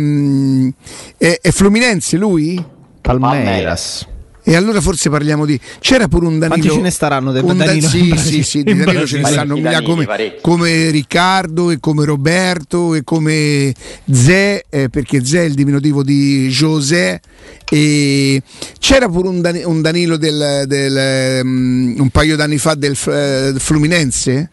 [1.17, 2.63] è, è, Fluminense lui?
[3.01, 4.07] Palmeiras.
[4.47, 5.59] E allora forse parliamo di.
[5.79, 6.59] C'era pure un Danilo.
[6.59, 7.87] Quanti ce ne staranno del un Danilo?
[7.87, 10.07] Sì, sì, sì, di Danilo ce ne stanno Danili, come,
[10.39, 13.73] come Riccardo e come Roberto e come
[14.07, 17.19] Zè, eh, perché Zè è il diminutivo di José.
[17.67, 18.43] E
[18.77, 23.53] c'era pure un, Dani- un Danilo del, del, um, un paio d'anni fa del eh,
[23.57, 24.51] Fluminense?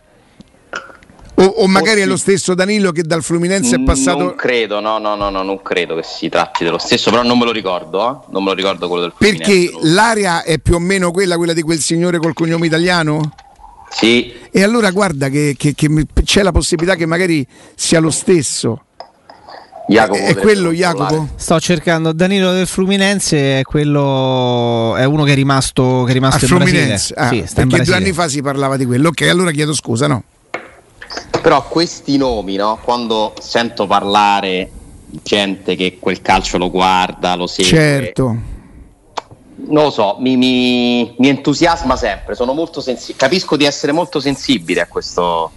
[1.42, 2.22] O, o magari Oh, è lo sì.
[2.22, 4.18] stesso Danilo che dal Fluminense è passato.
[4.18, 7.38] Non credo, no, no, no, no, non credo che si tratti dello stesso, però non
[7.38, 8.26] me lo ricordo, eh?
[8.30, 9.94] non me lo ricordo quello del Perché Fluminense, no.
[9.94, 13.32] l'area è più o meno quella, quella di quel signore col cognome italiano?
[13.90, 15.88] Sì, E allora guarda che, che- che
[16.24, 18.84] c'è la possibilità che magari sia lo stesso.
[19.88, 20.22] Jacopo.
[20.22, 20.70] è quello.
[20.72, 21.28] Jacopo?
[21.36, 26.44] Sto cercando Danilo del Fluminense, è quello è uno che è rimasto, che è rimasto
[26.44, 27.12] A in Fluminense.
[27.14, 27.40] Brasile.
[27.40, 29.08] Ah, Sì, sta in perché due anni fa si parlava di quello.
[29.08, 30.22] Ok, allora chiedo scusa, no?
[31.42, 32.78] Però questi nomi, no?
[32.82, 34.70] quando sento parlare
[35.24, 38.26] gente che quel calcio lo guarda, lo segue, Certo.
[39.56, 44.20] non lo so, mi, mi- mi entusiasma sempre, sono molto sensi- capisco di essere molto
[44.20, 45.50] sensibile a questo,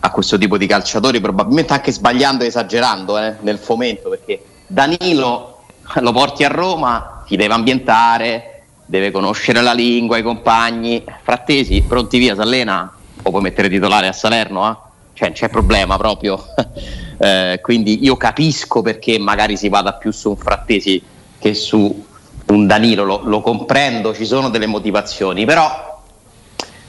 [0.00, 5.64] a questo tipo di calciatori, probabilmente anche sbagliando e esagerando eh, nel fomento, perché Danilo
[6.00, 12.18] lo porti a Roma, ti deve ambientare, deve conoscere la lingua, i compagni, frattesi, pronti
[12.18, 12.90] via, si allena,
[13.22, 14.84] o puoi mettere titolare a Salerno, eh?
[15.16, 16.44] Cioè c'è problema proprio.
[17.18, 21.02] Eh, quindi io capisco perché magari si vada più su un frattesi
[21.38, 22.04] che su
[22.48, 26.02] un Danilo, lo, lo comprendo, ci sono delle motivazioni, però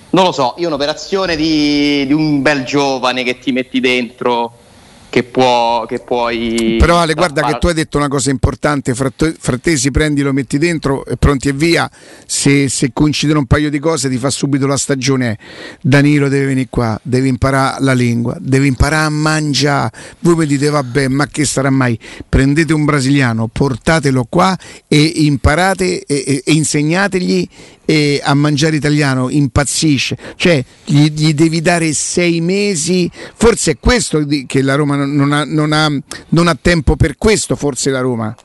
[0.09, 4.51] non lo so, io un'operazione di, di un bel giovane che ti metti dentro,
[5.09, 6.75] che, può, che puoi...
[6.79, 10.57] Però Ale, guarda che traspar- tu hai detto una cosa importante, frattesi prendi, lo metti
[10.57, 11.89] dentro, e pronti e via,
[12.25, 15.37] se, se coincidono un paio di cose ti fa subito la stagione,
[15.81, 20.69] Danilo deve venire qua, deve imparare la lingua, deve imparare a mangiare, voi mi dite
[20.69, 26.53] vabbè ma che sarà mai, prendete un brasiliano, portatelo qua e imparate e, e- e
[26.53, 27.47] insegnategli
[27.87, 34.25] eh, a mangiare italiano, impazzisce, cioè gli, gli devi dare sei mesi, forse è questo
[34.45, 35.89] che la Roma non ha, non ha-
[36.29, 38.35] non ha tempo per questo, forse la Roma.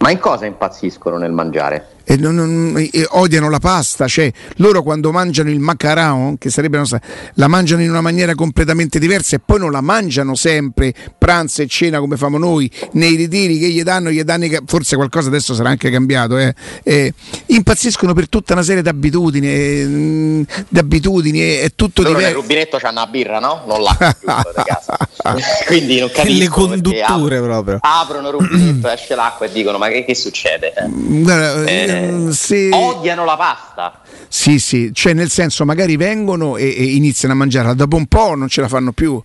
[0.00, 1.98] Ma in cosa impazziscono nel mangiare?
[2.10, 6.74] E non- non- e odiano la pasta, cioè loro quando mangiano il macaron, che sarebbe
[6.74, 7.00] la nostra-
[7.34, 11.68] la mangiano in una maniera completamente diversa e poi non la mangiano sempre pranzo e
[11.68, 15.68] cena come famo noi, nei ritiri che gli danno, gli danno forse qualcosa adesso sarà
[15.68, 16.52] anche cambiato, eh.
[16.82, 17.12] Eh,
[17.46, 22.24] impazziscono per tutta una serie di abitudini, eh, di abitudini, eh, è tutto Loro nel
[22.26, 22.40] diverso.
[22.42, 23.62] rubinetto c'hanno una birra, no?
[23.68, 24.96] Non l'acqua giusto, da casa.
[25.66, 27.78] Quindi non capisco Le condutture ap- proprio.
[27.80, 30.72] Aprono il rubinetto, esce l'acqua e dicono ma che, che succede?
[30.76, 34.00] Eh, Guarda, eh, eh, se- Odiano la pasta.
[34.28, 38.34] Sì, sì, cioè nel senso magari vengono e, e iniziano a mangiarla, dopo un po'
[38.36, 39.20] non ce la fanno più.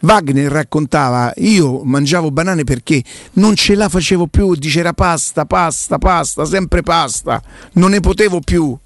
[0.00, 3.02] Wagner raccontava, io mangiavo banane perché
[3.34, 8.76] non ce la facevo più, diceva pasta, pasta, pasta, sempre pasta, non ne potevo più.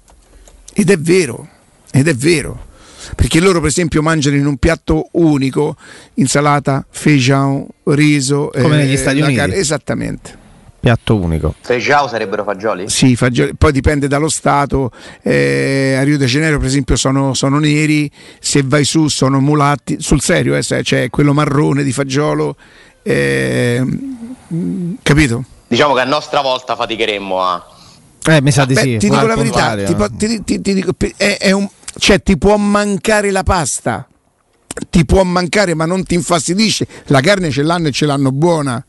[0.73, 1.47] Ed è vero,
[1.91, 2.67] ed è vero.
[3.15, 5.75] Perché loro per esempio mangiano in un piatto unico,
[6.15, 8.49] insalata, feijão, riso.
[8.53, 9.35] Come negli Stati Uniti.
[9.35, 10.38] carne- esattamente.
[10.81, 11.55] Piatto unico.
[11.61, 12.89] Feijão sarebbero fagioli?
[12.89, 14.91] Sì, fagioli- poi dipende dallo Stato.
[15.21, 19.97] eh, a Rio de Janeiro, per esempio, sono, sono neri, se vai su sono mulatti.
[19.99, 22.55] Sul serio, eh, c'è quello marrone di fagiolo.
[23.03, 23.83] eh,
[25.01, 25.43] capito?
[25.67, 27.65] Diciamo che a nostra volta faticheremmo a...
[28.27, 28.97] Eh, mi sa di Beh, sì.
[28.97, 32.55] ti dico la verità, ti, ti- ti- ti dico, è- è un- cioè, ti può
[32.57, 34.07] mancare la pasta,
[34.89, 36.87] ti può mancare, ma non ti infastidisce.
[37.05, 38.83] La carne ce l'hanno e ce l'hanno buona.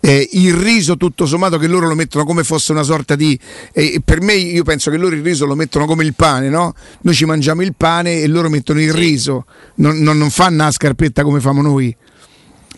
[0.00, 3.36] Eh, il riso tutto sommato che loro lo mettono come fosse una sorta di
[3.72, 6.72] eh, per me io penso che loro il riso lo mettono come il pane no?
[7.00, 9.44] noi ci mangiamo il pane e loro mettono il riso
[9.76, 11.96] non, non, non fanno la scarpetta come famo noi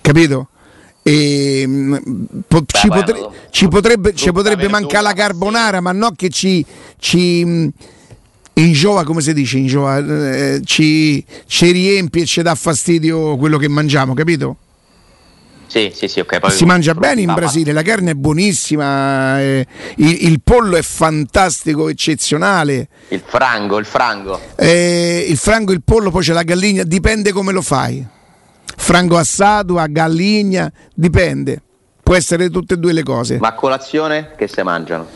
[0.00, 0.48] capito?
[1.02, 1.94] E, mm,
[2.46, 6.28] po- ci, poi potre- hanno ci potrebbe, ci potrebbe mancare la carbonara ma no che
[6.28, 6.64] ci,
[6.98, 7.68] ci mm,
[8.54, 13.68] ingiova come si dice ingiova, eh, ci, ci riempie e ci dà fastidio quello che
[13.68, 14.56] mangiamo capito?
[15.70, 16.40] Sì, sì, sì, ok.
[16.40, 19.66] Poi si mangia bene in ma- Brasile, la carne è buonissima, eh,
[19.98, 24.40] il, il pollo è fantastico, eccezionale, Il frango, il frango.
[24.56, 28.04] eh, il frango, il pollo, poi c'è la galligna, dipende come lo fai.
[28.76, 31.62] Frango assato, a galligna, dipende.
[32.02, 33.35] Può essere tutte e due le cose.
[33.35, 35.06] Ma, Ma a colazione che si mangiano?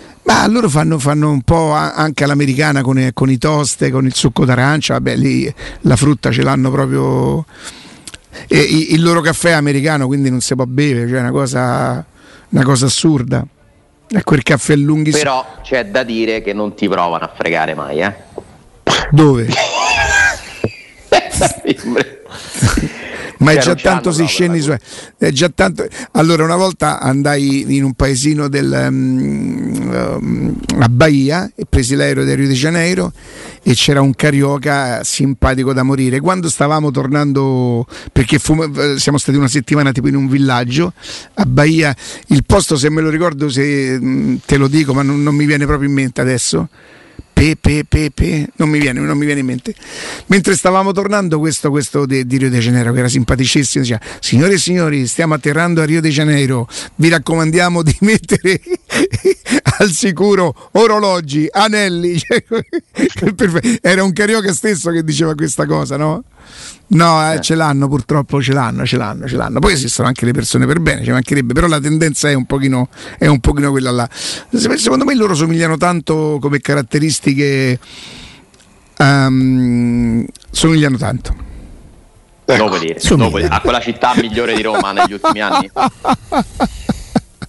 [0.48, 4.44] loro fanno, fanno un po' anche all'americana con, i- con i toast, con il succo
[4.44, 7.44] d'arancia, vabbè lì la frutta ce l'hanno proprio...
[8.46, 12.04] E il loro caffè è americano, quindi non si può bere, cioè è una cosa,
[12.50, 13.44] una cosa assurda.
[14.08, 15.22] E quel caffè lunghissimo.
[15.22, 18.14] Però c'è da dire che non ti provano a fregare mai, eh?
[19.10, 19.48] Dove?
[23.38, 24.74] Ma è già tanto si scendi su.
[25.18, 25.86] È già tanto.
[26.12, 32.34] Allora, una volta andai in un paesino del, um, a Bahia e presi l'aereo da
[32.34, 33.12] Rio de Janeiro
[33.66, 36.20] e c'era un carioca simpatico da morire.
[36.20, 38.54] Quando stavamo tornando, perché fu,
[38.96, 40.92] siamo stati una settimana tipo in un villaggio
[41.34, 41.96] a Bahia,
[42.28, 45.64] il posto, se me lo ricordo, se te lo dico, ma non, non mi viene
[45.64, 46.68] proprio in mente adesso
[47.44, 49.74] Pepe, Pepe, non mi viene, non mi viene in mente.
[50.28, 54.54] Mentre stavamo tornando, questo, questo di, di Rio de Janeiro, che era simpaticissimo, diceva: Signore
[54.54, 58.62] e signori, stiamo atterrando a Rio de Janeiro, vi raccomandiamo di mettere
[59.78, 62.18] al sicuro orologi, anelli.
[63.82, 66.24] era un carioca stesso che diceva questa cosa, no?
[66.86, 67.40] No, eh, eh.
[67.40, 69.58] ce l'hanno purtroppo, ce l'hanno, ce l'hanno, ce l'hanno.
[69.58, 72.88] Poi esistono anche le persone per bene, ci mancherebbe, però la tendenza è un pochino,
[73.18, 74.08] è un pochino quella là.
[74.12, 77.78] Secondo me loro somigliano tanto come caratteristiche,
[78.98, 81.34] um, somigliano tanto.
[82.46, 82.64] Ecco.
[82.64, 85.70] Dopo dire, dopo dire, a quella città migliore di Roma negli ultimi anni.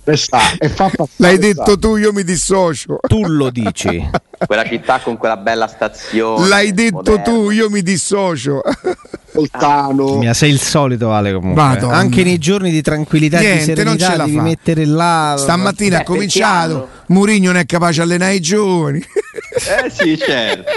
[1.17, 2.99] L'hai detto tu, io mi dissocio.
[3.07, 4.09] Tu lo dici.
[4.45, 6.47] Quella città con quella bella stazione.
[6.47, 7.23] L'hai detto moderna.
[7.23, 8.61] tu, io mi dissocio.
[9.31, 10.17] Poltano.
[10.17, 11.61] Mia, sei il solito Ale comunque.
[11.61, 11.95] Madonna.
[11.95, 14.41] Anche nei giorni di tranquillità e di serenità devi fa.
[14.41, 15.35] mettere là.
[15.37, 16.89] Stamattina ha cominciato.
[17.07, 18.99] Murigno non è capace di allenare i giovani.
[18.99, 20.71] Eh sì, certo.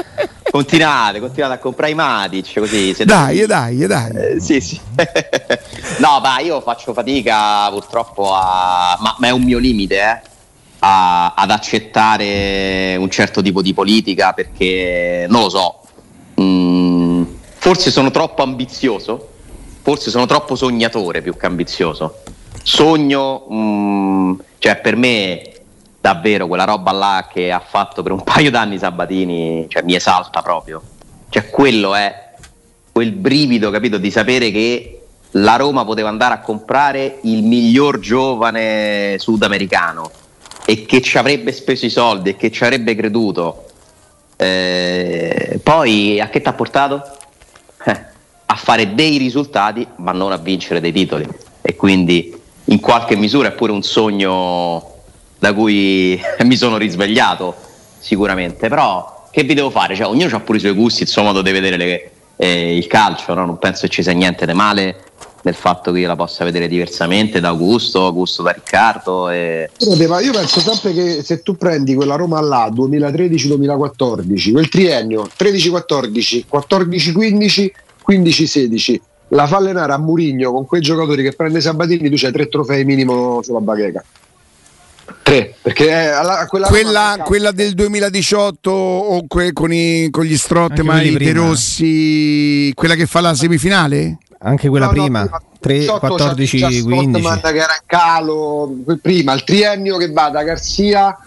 [0.50, 2.94] Continuate, continuate a comprare i Matic così.
[3.04, 4.10] dai, dai, dai.
[4.16, 4.80] Eh, sì, sì.
[5.98, 8.96] no, ma io faccio fatica purtroppo a...
[9.00, 10.20] Ma, ma è un mio limite, eh?
[10.80, 15.80] a, ad accettare un certo tipo di politica perché non lo so.
[16.40, 17.24] Mm,
[17.56, 19.28] forse sono troppo ambizioso,
[19.82, 22.22] forse sono troppo sognatore più che ambizioso.
[22.62, 25.57] Sogno, mm, cioè per me
[26.00, 30.42] davvero quella roba là che ha fatto per un paio d'anni Sabatini, cioè mi esalta
[30.42, 30.82] proprio.
[31.28, 32.26] Cioè quello è
[32.92, 35.00] quel brivido, capito, di sapere che
[35.32, 40.10] la Roma poteva andare a comprare il miglior giovane sudamericano
[40.64, 43.66] e che ci avrebbe speso i soldi e che ci avrebbe creduto.
[44.36, 47.02] Eh, poi a che ti ha portato?
[47.84, 48.04] Eh,
[48.46, 51.28] a fare dei risultati ma non a vincere dei titoli
[51.60, 52.34] e quindi
[52.64, 54.97] in qualche misura è pure un sogno
[55.38, 57.54] da cui mi sono risvegliato
[57.98, 59.94] sicuramente, però che vi devo fare?
[59.94, 62.86] Cioè, ognuno ha pure i suoi gusti, il suo modo di vedere le, eh, il
[62.86, 63.44] calcio, no?
[63.44, 65.04] non penso che ci sia niente di male
[65.42, 69.30] nel fatto che io la possa vedere diversamente da Augusto, Augusto da Riccardo.
[69.30, 69.70] E...
[69.78, 77.70] Io penso sempre che se tu prendi quella Roma là 2013-2014, quel triennio 13-14, 14-15,
[78.08, 78.96] 15-16,
[79.28, 82.84] la fa allenare a Murigno con quei giocatori che prende Sabatini, tu c'hai tre trofei
[82.84, 84.02] minimo sulla bacheca.
[85.22, 91.16] Tre, perché alla, quella, quella, quella, del 2018 o que, con, i, con, gli Strottemai,
[91.16, 94.18] De Rossi, quella che fa la semifinale?
[94.40, 97.40] Anche quella no, prima, no, 3, 14, 15.
[97.40, 101.18] che era in calo, prima, il triennio che va da Garzia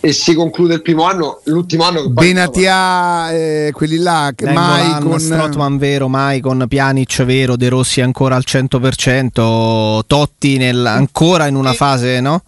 [0.00, 6.08] e si conclude il primo anno, l'ultimo anno Benatia, eh, quelli là, Maicon, Strotman vero,
[6.08, 12.42] Maicon, Pjanic vero, De Rossi ancora al 100%, Totti nel, ancora in una fase, no?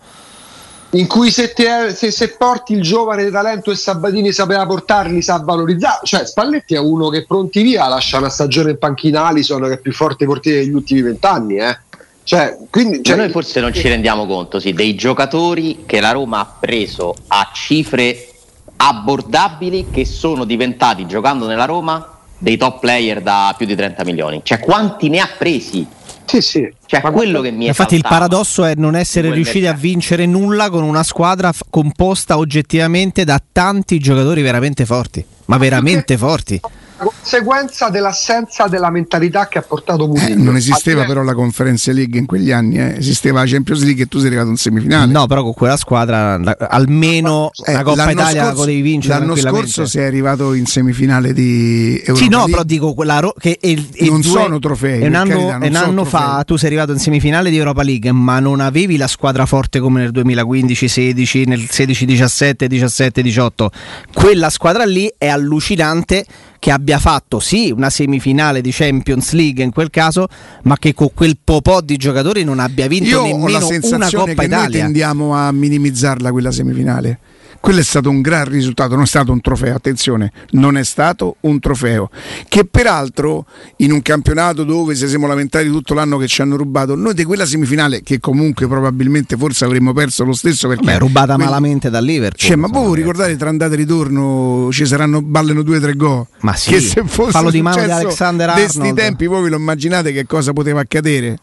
[0.91, 5.43] In cui se, te, se, se, porti il giovane talento e Sabatini sapeva portarli, sa
[5.45, 6.01] valorizzare.
[6.05, 9.79] Cioè, Spalletti è uno che pronti via lascia una stagione in panchina Alison che è
[9.79, 11.57] più forte portiere degli ultimi vent'anni.
[11.57, 11.79] Eh.
[12.23, 16.41] Cioè, quindi, cioè, noi forse non ci rendiamo conto sì, dei giocatori che la Roma
[16.41, 18.29] ha preso a cifre
[18.77, 24.41] abbordabili che sono diventati giocando nella Roma dei top player da più di 30 milioni.
[24.43, 25.87] Cioè, quanti ne ha presi?
[26.29, 26.71] Sì, sì.
[26.85, 29.79] Cioè, Ma quello che mi è Infatti, il paradosso è non essere riusciti mercato.
[29.79, 35.25] a vincere nulla con una squadra f- composta oggettivamente da tanti giocatori veramente forti.
[35.47, 36.61] Ma veramente forti
[36.99, 40.29] conseguenza dell'assenza della mentalità che ha portato Mourinho.
[40.29, 42.97] Eh, non esisteva però la Conference League in quegli anni, eh.
[42.99, 45.11] esisteva la Champions League e tu sei arrivato in semifinale.
[45.11, 49.19] No, però con quella squadra almeno eh, la Coppa Italia scorso, potevi vincere.
[49.19, 52.51] L'anno scorso sei arrivato in semifinale di Europa Sì, no, League.
[52.51, 55.03] però dico quella ro- che è, è non due, sono trofei.
[55.03, 58.41] Un anno, carità, un anno fa tu sei arrivato in semifinale di Europa League, ma
[58.41, 63.67] non avevi la squadra forte come nel 2015-16, nel 16-17, 17-18.
[64.13, 66.25] Quella squadra lì è allucinante
[66.59, 70.29] che abbia fatto sì una semifinale di Champions League in quel caso,
[70.63, 74.57] ma che con quel po' di giocatori non abbia vinto Io nemmeno una Coppa Italia.
[74.57, 77.19] Noi tendiamo a minimizzarla quella semifinale
[77.61, 81.37] quello è stato un gran risultato, non è stato un trofeo, attenzione, non è stato
[81.41, 82.11] un trofeo,
[82.49, 86.95] che peraltro in un campionato dove ci siamo lamentati tutto l'anno che ci hanno rubato,
[86.95, 90.85] noi di quella semifinale che comunque probabilmente forse avremmo perso lo stesso perché...
[90.85, 91.47] Beh, rubata quel...
[91.47, 92.39] malamente dal Liverpool.
[92.39, 96.27] Cioè, ma voi ricordate tra andata e ritorno ci saranno, ballano due o tre gol?
[96.41, 98.97] Ma sì, che se fosse fallo di mano di Alexander di questi Arnold.
[98.97, 101.39] tempi voi ve lo immaginate che cosa poteva accadere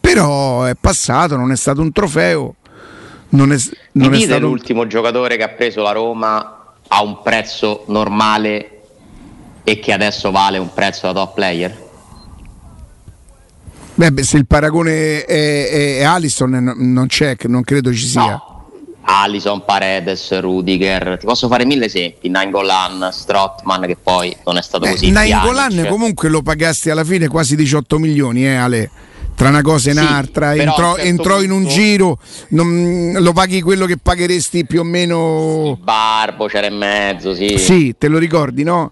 [0.00, 2.54] però è passato non è stato un trofeo
[3.30, 3.56] non è,
[3.92, 8.80] Mi non è stato l'ultimo giocatore che ha preso la Roma a un prezzo normale
[9.64, 11.88] e che adesso vale un prezzo da top player?
[13.94, 18.06] Beh, beh, se il paragone è, è, è no- non c'è che non credo ci
[18.06, 18.48] sia No.
[19.02, 24.84] Alison, Paredes, Rudiger, ti posso fare mille esempi, Nangolan, Strottman che poi non è stato
[24.84, 25.10] Eh, così.
[25.10, 25.88] Nainggolan Pjanic.
[25.90, 28.90] comunque lo pagasti alla fine quasi 18 milioni, eh, Ale.
[29.40, 32.18] Tra una cosa e Sì, un'altra, a entrò, certo entrò in un giro,
[32.48, 35.78] non- lo paghi quello che pagheresti più o meno.
[35.82, 37.56] Barbo c'era in mezzo, sì.
[37.56, 38.90] Sì, te lo ricordi, no?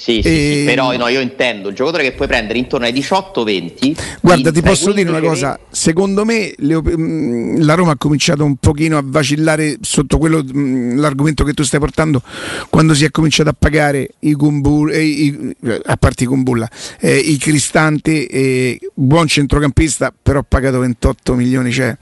[0.00, 2.92] Sì, sì, E- sì, però no, io intendo un giocatore che puoi prendere intorno ai
[2.94, 3.96] 18-20.
[4.22, 7.96] Guarda, ti posso dire una 15 i cosa, secondo me le mh, la Roma ha
[7.98, 12.22] cominciato un pochino a vacillare sotto quello, mh, l'argomento che tu stai portando
[12.70, 16.66] quando si è cominciato a pagare i Gumbul, eh, a parte i Gumbulla,
[16.98, 21.94] eh, i Cristante, eh, buon centrocampista, però ha pagato 28 milioni, cioè,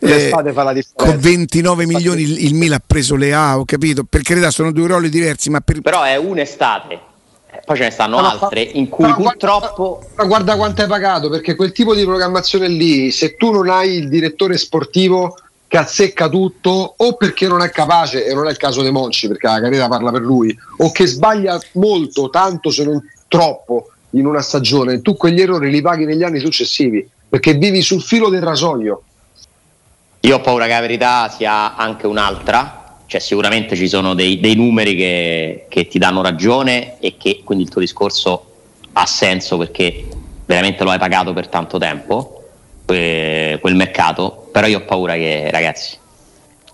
[0.00, 1.12] L'estate fa la differenza.
[1.12, 4.70] con 29 milioni il, il Milan ha preso le A, ho capito, per carità sono
[4.70, 5.80] due ruoli diversi, ma per...
[5.80, 7.06] Però è un'estate.
[7.68, 10.88] Poi ce ne stanno Però- altre in cui però purtroppo Guarda, però guarda quanto hai
[10.88, 15.76] pagato, perché quel tipo di programmazione lì, se tu non hai il direttore sportivo che
[15.76, 19.48] azzecca tutto, o perché non è capace, e non è il caso dei Monci, perché
[19.48, 24.40] la carriera parla per lui, o che sbaglia molto, tanto se non troppo in una
[24.40, 29.02] stagione, tu quegli errori li paghi negli anni successivi, perché vivi sul filo del rasoio.
[30.20, 32.77] io ho paura che la verità sia anche un'altra.
[33.08, 37.64] Cioè, sicuramente ci sono dei, dei numeri che, che ti danno ragione e che quindi
[37.64, 38.44] il tuo discorso
[38.92, 40.06] ha senso perché
[40.44, 42.42] veramente lo hai pagato per tanto tempo,
[42.84, 44.50] que- quel mercato.
[44.52, 45.96] Però io ho paura che, ragazzi,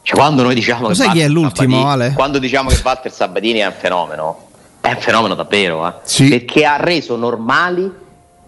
[0.03, 2.15] cioè, quando noi diciamo che sai chi è Walter l'ultimo, Sabatini-?
[2.15, 4.49] Quando diciamo che Walter Sabatini è un fenomeno,
[4.81, 5.93] è un fenomeno davvero, eh?
[6.03, 6.31] Sì.
[6.31, 7.91] perché ha reso normali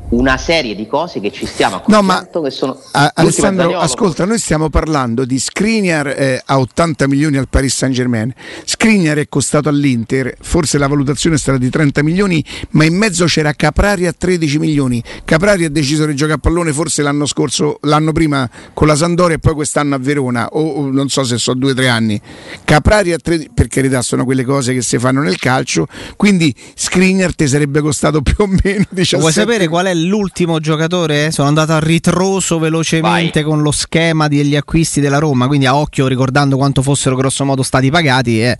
[0.08, 3.82] una serie di cose che ci stiamo No, ma sono a- Alessandro, Zaniolo.
[3.82, 8.32] ascolta, noi stiamo parlando di Skriniar eh, a 80 milioni al Paris Saint Germain.
[8.64, 13.24] Skriniar è costato all'Inter, forse la valutazione è stata di 30 milioni, ma in mezzo
[13.26, 15.02] c'era Caprari a 13 milioni.
[15.24, 19.36] Caprari ha deciso di giocare a pallone forse l'anno scorso, l'anno prima con la Sandoria
[19.36, 22.20] e poi quest'anno a Verona, o, o non so se sono due o tre anni.
[22.64, 25.86] Caprari a 13, per carità sono quelle cose che si fanno nel calcio,
[26.16, 31.30] quindi Skriniar ti sarebbe costato più o meno 17 Vuoi sapere qual è l'ultimo giocatore?
[31.30, 33.50] Sono andato a ritroso velocemente Vai.
[33.50, 37.90] con lo schema degli acquisti della Roma, quindi a occhio ricordando quanto fossero grossomodo stati
[37.90, 38.40] pagati.
[38.42, 38.56] E,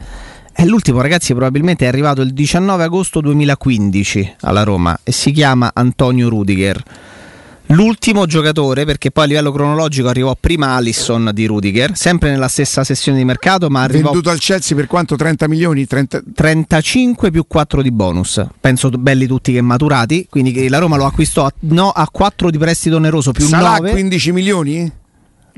[0.55, 5.71] e l'ultimo, ragazzi, probabilmente è arrivato il 19 agosto 2015 alla Roma e si chiama
[5.75, 6.83] Antonio Rudiger.
[7.71, 12.85] L'ultimo giocatore, perché poi a livello cronologico arrivò prima Alisson di Rudiger, sempre nella stessa
[12.85, 15.85] sessione di mercato, ma arrivò venduto al Chelsea per quanto 30 milioni?
[15.85, 16.23] 30...
[16.33, 18.45] 35 più 4 di bonus.
[18.61, 20.27] Penso belli tutti che maturati.
[20.31, 23.91] Quindi la Roma lo acquistò a, no, a 4 di prestito oneroso più Sarà 9.
[23.91, 24.93] 15 milioni?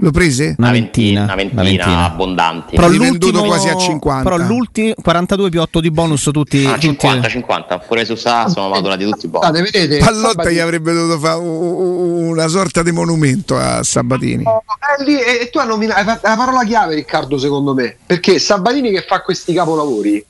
[0.01, 0.55] Lo prese?
[0.59, 2.05] Una ventina, una ventina, una ventina.
[2.05, 2.77] abbondanti.
[2.77, 4.23] Però l'ultimo, quasi a 50.
[4.31, 6.65] Però l'ultimo 42 più 8 di bonus tutti.
[6.65, 9.49] Ah, tutti- 50, 50, pure su Sa sono maturati tutti buoni.
[9.51, 14.45] Guardate, vedete, Pallotta Sabatini- gli avrebbe dovuto fare una sorta di monumento a Sabatini.
[14.45, 17.97] Eh, lì- e e tu hai nominato la parola chiave, Riccardo, secondo me.
[18.07, 20.25] Perché Sabatini che fa questi capolavori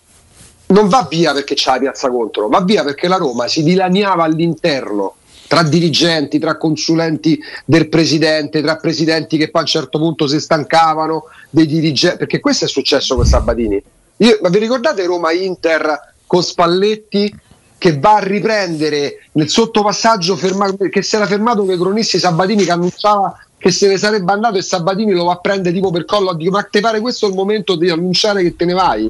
[0.69, 4.25] non va via perché c'ha la piazza contro, va via perché la Roma si dilaniava
[4.25, 5.15] all'interno
[5.49, 10.39] tra dirigenti, tra consulenti del presidente, tra presidenti che poi a un certo punto si
[10.39, 12.19] stancavano dei dirigenti.
[12.19, 13.83] Perché questo è successo con Sabatini.
[14.19, 17.35] Io- ma vi ricordate Roma-Inter con Spalletti?
[17.79, 22.65] Che va a riprendere nel sottopassaggio ferma- che si era fermato con i cronisti Sabatini
[22.65, 26.05] che annunciava che se ne sarebbe andato e Sabatini lo va a prendere tipo per
[26.05, 29.09] collo dico ma te pare questo il momento di annunciare che te ne vai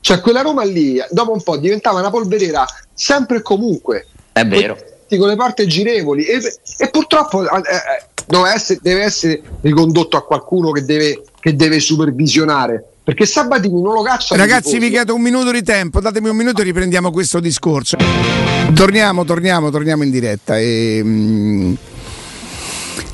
[0.00, 4.76] cioè quella Roma lì dopo un po' diventava una polveriera sempre e comunque È vero.
[5.16, 6.40] Con le porte girevoli e,
[6.78, 11.80] e purtroppo eh, eh, deve, essere, deve essere ricondotto a qualcuno che deve, che deve
[11.80, 16.36] supervisionare perché Sabatini non lo caccia Ragazzi, vi chiedo un minuto di tempo, datemi un
[16.36, 17.98] minuto e riprendiamo questo discorso.
[18.72, 20.58] Torniamo, torniamo, torniamo in diretta.
[20.58, 21.74] E, mm,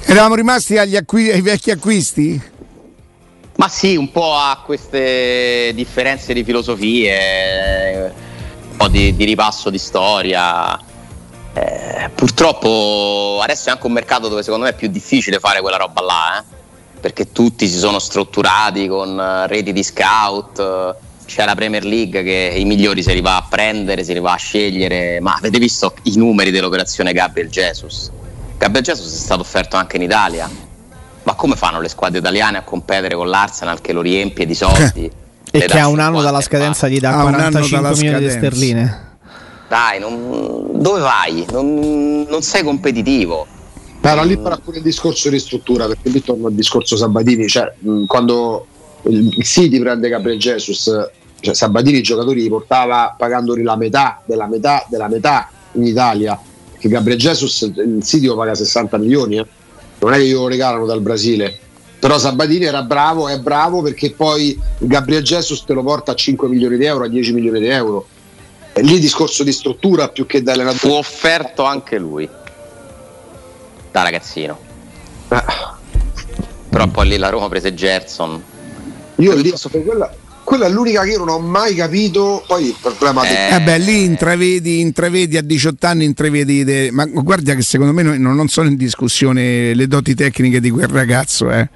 [0.04, 2.40] eravamo rimasti agli acqui- ai vecchi acquisti?
[3.56, 8.14] Ma sì, un po' a queste differenze di filosofie,
[8.70, 10.78] un po' di, di ripasso di storia.
[11.52, 15.76] Eh, purtroppo adesso è anche un mercato dove secondo me è più difficile fare quella
[15.76, 16.58] roba là, eh?
[17.00, 20.94] perché tutti si sono strutturati con eh, reti di scout, eh,
[21.26, 24.32] c'è la Premier League che i migliori se li va a prendere, se li va
[24.32, 28.10] a scegliere, ma avete visto i numeri dell'operazione Gabriel Jesus?
[28.58, 30.48] Gabriel Jesus è stato offerto anche in Italia,
[31.22, 35.10] ma come fanno le squadre italiane a competere con l'Arsenal che lo riempie di soldi?
[35.52, 37.96] E che ha un anno 50 dalla scadenza gli dà Ha un anno 45 dalla
[37.96, 39.09] milioni di sterline.
[39.70, 41.46] Dai, non, dove vai?
[41.52, 43.46] Non, non sei competitivo.
[44.00, 47.72] Però lì farà pure il discorso di struttura, perché lì torno al discorso Sabatini, cioè
[48.08, 48.66] quando
[49.02, 50.90] il, City prende Gabriel Jesus,
[51.38, 56.36] cioè Sabatini i giocatori li portava pagandoli la metà della metà della metà in Italia,
[56.76, 59.46] che Gabriel Jesus il City lo paga 60 milioni, eh.
[60.00, 61.56] non è che glielo regalano dal Brasile.
[62.00, 66.48] Però Sabatini era bravo, è bravo perché poi Gabriel Jesus te lo porta a 5
[66.48, 68.06] milioni di euro, a 10 milioni di euro.
[68.74, 70.94] Lì discorso di struttura più che da Fu allenatore.
[70.94, 72.28] offerto anche lui
[73.90, 74.58] da ragazzino.
[76.70, 78.42] Però poi lì la Roma prese Gerson.
[79.16, 79.52] Io lì,
[79.84, 80.10] quella,
[80.44, 82.42] quella è l'unica che io non ho mai capito.
[82.46, 86.64] Poi il problema Eh, Eh beh, lì intravedi, intravedi a 18 anni, intravedi.
[86.64, 90.70] de- ma guarda che secondo me non, non sono in discussione le doti tecniche di
[90.70, 91.68] quel ragazzo, eh.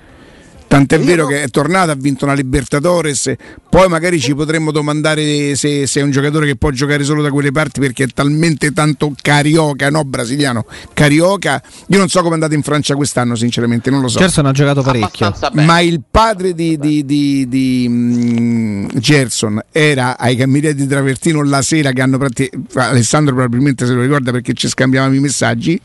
[0.74, 3.32] Tant'è Io vero no- che è tornato, ha vinto una Libertadores,
[3.68, 7.30] poi magari ci potremmo domandare se, se è un giocatore che può giocare solo da
[7.30, 11.62] quelle parti perché è talmente tanto carioca, no brasiliano, carioca.
[11.88, 14.18] Io non so come è andato in Francia quest'anno, sinceramente, non lo so.
[14.18, 15.32] Gerson ha giocato parecchio.
[15.52, 21.62] Ma il padre di, di- di- di, mm, Gerson era ai Camminetti di Travertino la
[21.62, 25.80] sera che hanno prati- Alessandro probabilmente se lo ricorda perché ci scambiavamo i messaggi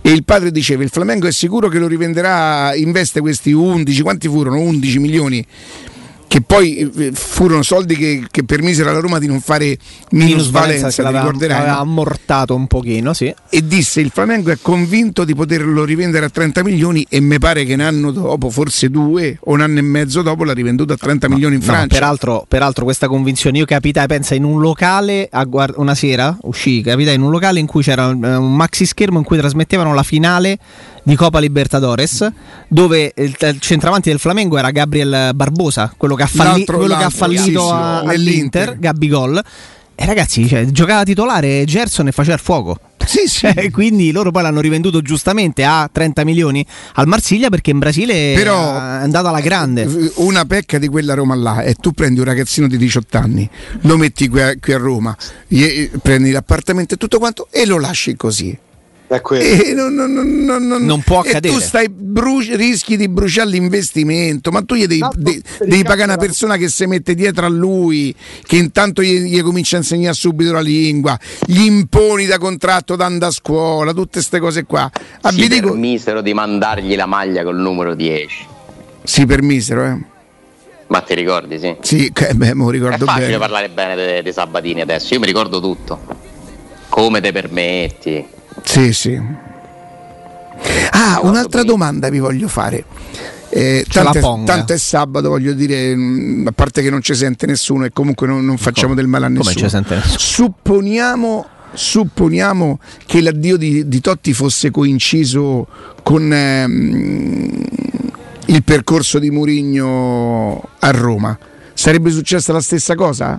[0.00, 4.21] e il padre diceva il Flamengo è sicuro che lo rivenderà investe questi 11 quanti
[4.28, 5.46] furono 11 milioni
[6.32, 9.76] che poi eh, furono soldi che, che permisero alla Roma di non fare
[11.02, 11.80] l'aveva, ricorderai, aveva no?
[11.80, 13.34] ammortato un pochino, sì.
[13.50, 17.64] e disse il Flamengo è convinto di poterlo rivendere a 30 milioni e mi pare
[17.64, 20.96] che un anno dopo, forse due o un anno e mezzo dopo l'ha rivenduto a
[20.96, 21.98] 30 milioni in No, Francia.
[21.98, 27.16] peraltro, peraltro questa convinzione, io capitai, pensa, in un locale, guard- una sera uscì, capitai
[27.16, 30.58] in un locale in cui c'era un, un maxi schermo in cui trasmettevano la finale
[31.02, 32.26] di Copa Libertadores,
[32.68, 37.04] dove il, il centravanti del Flamengo era Gabriel Barbosa, quello che ha, falli- quello che
[37.04, 39.42] ha fallito a- all'Inter, Gabigol.
[39.94, 42.78] E ragazzi, cioè, giocava titolare Gerson e faceva il fuoco.
[43.04, 43.46] Sì, sì.
[43.54, 48.32] Eh, quindi loro poi l'hanno rivenduto giustamente a 30 milioni al Marsiglia perché in Brasile
[48.34, 50.10] Però- è andata alla grande.
[50.16, 53.48] Una pecca di quella Roma là è tu prendi un ragazzino di 18 anni,
[53.82, 55.14] lo metti qui a, qui a Roma,
[55.46, 58.56] gli- prendi l'appartamento e tutto quanto e lo lasci così.
[59.16, 59.42] È quello.
[59.44, 61.54] E non, non- non- non- non- Non può e accadere.
[61.54, 66.04] tu stai bruci- rischi di bruciare l'investimento, ma tu gli devi, Tanto de- devi pagare
[66.04, 68.14] una persona che si mette dietro a lui,
[68.46, 73.04] che intanto gli, gli comincia a insegnare subito la lingua, gli imponi da contratto da
[73.06, 74.90] andare a scuola, tutte queste cose qua.
[75.22, 78.46] Ah, si dico, permisero di mandargli la maglia col numero 10.
[79.04, 79.98] si permisero, eh.
[80.88, 81.74] Ma ti ricordi, sì?
[81.80, 83.38] Sì, beh, me lo È ricordo facile bene.
[83.38, 85.98] parlare bene dei Sabatini adesso, io mi ricordo tutto.
[86.90, 88.22] Come te permetti?
[88.62, 89.20] Sì, sì.
[90.90, 92.84] Ah, un'altra domanda vi voglio fare.
[93.54, 97.44] Eh, tanto, è, tanto è sabato, voglio dire, mh, a parte che non ci sente
[97.44, 99.68] nessuno e comunque non, non facciamo del male a Come nessuno?
[100.16, 105.66] Supponiamo, supponiamo che l'addio di, di Totti fosse coinciso
[106.02, 107.64] con ehm,
[108.46, 111.38] il percorso di Murigno a Roma.
[111.74, 113.38] Sarebbe successa la stessa cosa?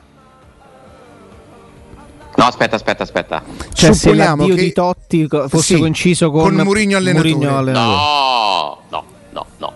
[2.35, 3.43] No, aspetta, aspetta, aspetta.
[3.73, 7.29] Cioè, se Supponiamo l'addio che- di Totti fosse Sì, coinciso con, con Mourinho allenatore.
[7.33, 7.95] Mourinho allenatore.
[7.95, 9.73] No, no, no, no.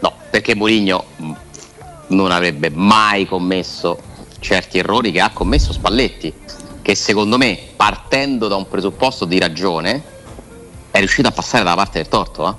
[0.00, 1.32] No, perché Mourinho mh,
[2.08, 3.98] non avrebbe mai commesso
[4.40, 6.32] certi errori che ha commesso Spalletti,
[6.82, 10.02] che secondo me, partendo da un presupposto di ragione,
[10.90, 12.54] è riuscito a passare dalla parte del torto, eh?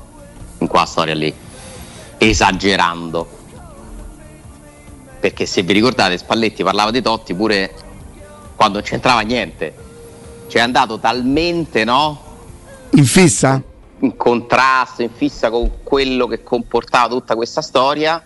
[0.59, 1.31] in quella storia lì,
[2.17, 3.27] esagerando.
[5.19, 7.73] Perché se vi ricordate, Spalletti parlava di Totti pure
[8.63, 9.73] quando non c'entrava niente.
[10.47, 12.21] Cioè è andato talmente, no?
[12.91, 13.61] In fissa?
[13.99, 18.21] in contrasto, in fissa con quello che comportava tutta questa storia,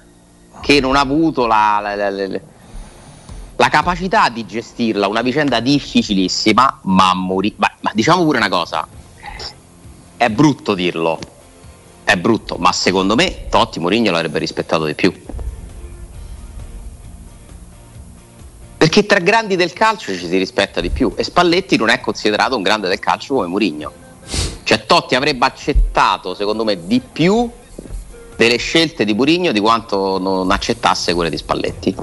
[0.60, 7.14] che non ha avuto la, la- la- la- capacità di gestirla, una vicenda difficilissima, ma,
[7.14, 8.88] morì- ma- ma diciamo pure una cosa,
[10.18, 11.20] è brutto dirlo,
[12.04, 15.14] è brutto, ma secondo me Totti Mourinho l'avrebbe rispettato di più.
[18.98, 22.56] Perché tra grandi del calcio ci si rispetta di più e Spalletti non è considerato
[22.56, 23.92] un grande del calcio come Mourinho.
[24.64, 27.48] Cioè Totti avrebbe accettato, secondo me, di più
[28.36, 31.96] delle scelte di Mourinho di quanto non accettasse quelle di Spalletti.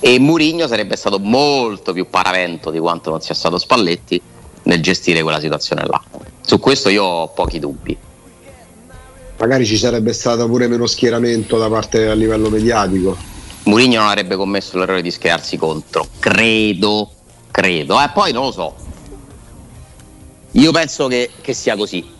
[0.00, 4.20] E Mourinho sarebbe stato molto più paravento di quanto non sia stato Spalletti
[4.64, 6.02] nel gestire quella situazione là.
[6.40, 7.96] Su questo io ho pochi dubbi.
[9.38, 13.38] Magari ci sarebbe stato pure meno schieramento da parte a livello mediatico.
[13.64, 17.10] Mourinho non avrebbe commesso l'errore di schierarsi contro, credo,
[17.50, 18.74] credo, eh, poi non lo so.
[20.52, 22.18] Io penso che, che sia così.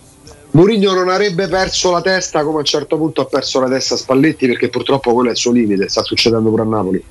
[0.53, 3.97] Mourinho non avrebbe perso la testa come a un certo punto ha perso la testa
[3.97, 7.05] Spalletti perché purtroppo quello è il suo limite, sta succedendo pure a Napoli.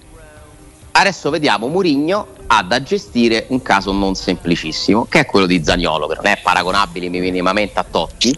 [0.92, 6.08] Adesso vediamo Mourinho ha da gestire un caso non semplicissimo, che è quello di Zagnolo,
[6.08, 8.38] che non è paragonabile minimamente a Totti.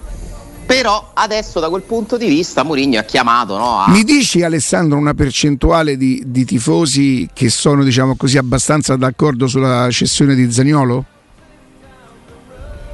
[0.71, 3.89] Però adesso da quel punto di vista Mourinho ha chiamato no, a...
[3.89, 9.89] Mi dici Alessandro una percentuale di, di tifosi che sono diciamo così abbastanza d'accordo sulla
[9.91, 11.03] cessione di Zagnolo?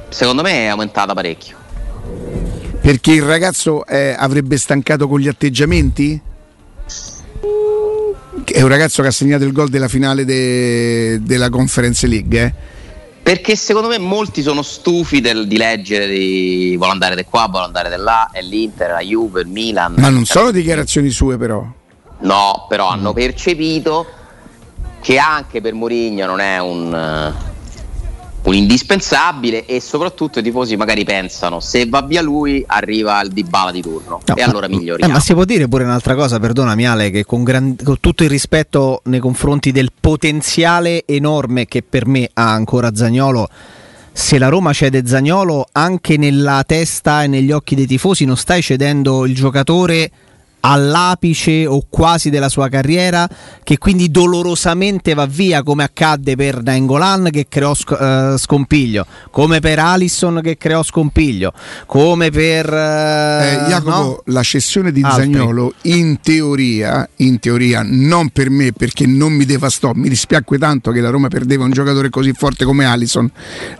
[0.08, 1.56] Secondo me è aumentata parecchio.
[2.80, 6.20] Perché il ragazzo eh, avrebbe stancato con gli atteggiamenti?
[8.44, 12.54] È un ragazzo che ha segnato il gol della finale de- della Conference League, eh?
[13.28, 17.66] Perché secondo me molti sono stufi del, di leggere di vuole andare di qua, vuole
[17.66, 19.96] andare di là, è l'Inter, la Juve, il Milan.
[19.98, 21.62] Ma non sono dichiarazioni sue però.
[22.20, 24.06] No, però hanno percepito
[25.02, 27.34] che anche per Mourinho non è un,
[28.42, 33.70] un indispensabile e soprattutto i tifosi magari pensano se va via lui arriva il Dybala
[33.70, 35.10] di turno No, e allora miglioriamo.
[35.10, 38.24] Eh, ma si può dire pure un'altra cosa, perdonami Ale, che con, gran- con tutto
[38.24, 43.48] il rispetto nei confronti del potenziale enorme che per me ha ancora Zagnolo,
[44.12, 48.62] se la Roma cede Zagnolo anche nella testa e negli occhi dei tifosi non stai
[48.62, 50.10] cedendo il giocatore
[50.70, 53.28] all'apice o quasi della sua carriera
[53.62, 59.60] che quindi dolorosamente va via come accadde per Nainggolan che creò sc- eh, scompiglio come
[59.60, 61.52] per Alisson che creò scompiglio
[61.86, 64.22] come per eh, Eh, Jacopo, no?
[64.26, 65.32] la cessione di Altri.
[65.32, 70.90] Zagnolo in teoria, in teoria, non per me perché non mi devastò, mi dispiacque tanto
[70.90, 73.30] che la Roma perdeva un giocatore così forte come Alisson.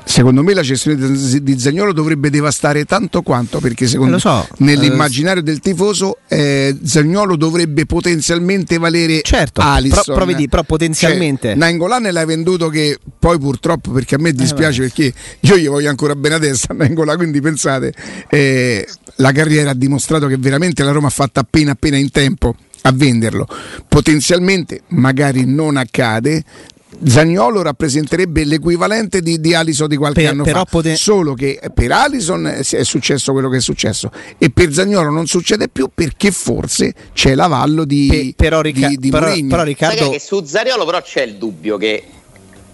[0.05, 0.97] Secondo me la cessione
[1.43, 7.37] di Zagnolo dovrebbe devastare tanto quanto perché secondo Lo so, nell'immaginario del tifoso eh, Zagnolo
[7.37, 10.03] dovrebbe potenzialmente valere Certo, Alisson.
[10.05, 11.49] però- però vedi, però potenzialmente.
[11.49, 15.89] Cioè, Nainggolan l'hai venduto che poi purtroppo perché a me dispiace perché io gli voglio
[15.91, 17.93] ancora bene a testa a Nainggolan, quindi pensate
[18.31, 22.55] eh, la carriera ha dimostrato che veramente la Roma ha fatto appena appena in tempo
[22.83, 23.47] a venderlo.
[23.89, 26.45] Potenzialmente magari non accade.
[27.05, 31.61] Zagnolo rappresenterebbe l'equivalente di, di Alisson di qualche Per- anno però fa, poten- solo che
[31.75, 34.11] per Alisson è successo quello che è successo.
[34.39, 38.97] E per Zagnolo non succede più perché forse c'è l'avallo di, Pe- però, Ricca- di,
[38.97, 42.03] di però- però Sai Riccardo che su Zariolo però c'è il dubbio che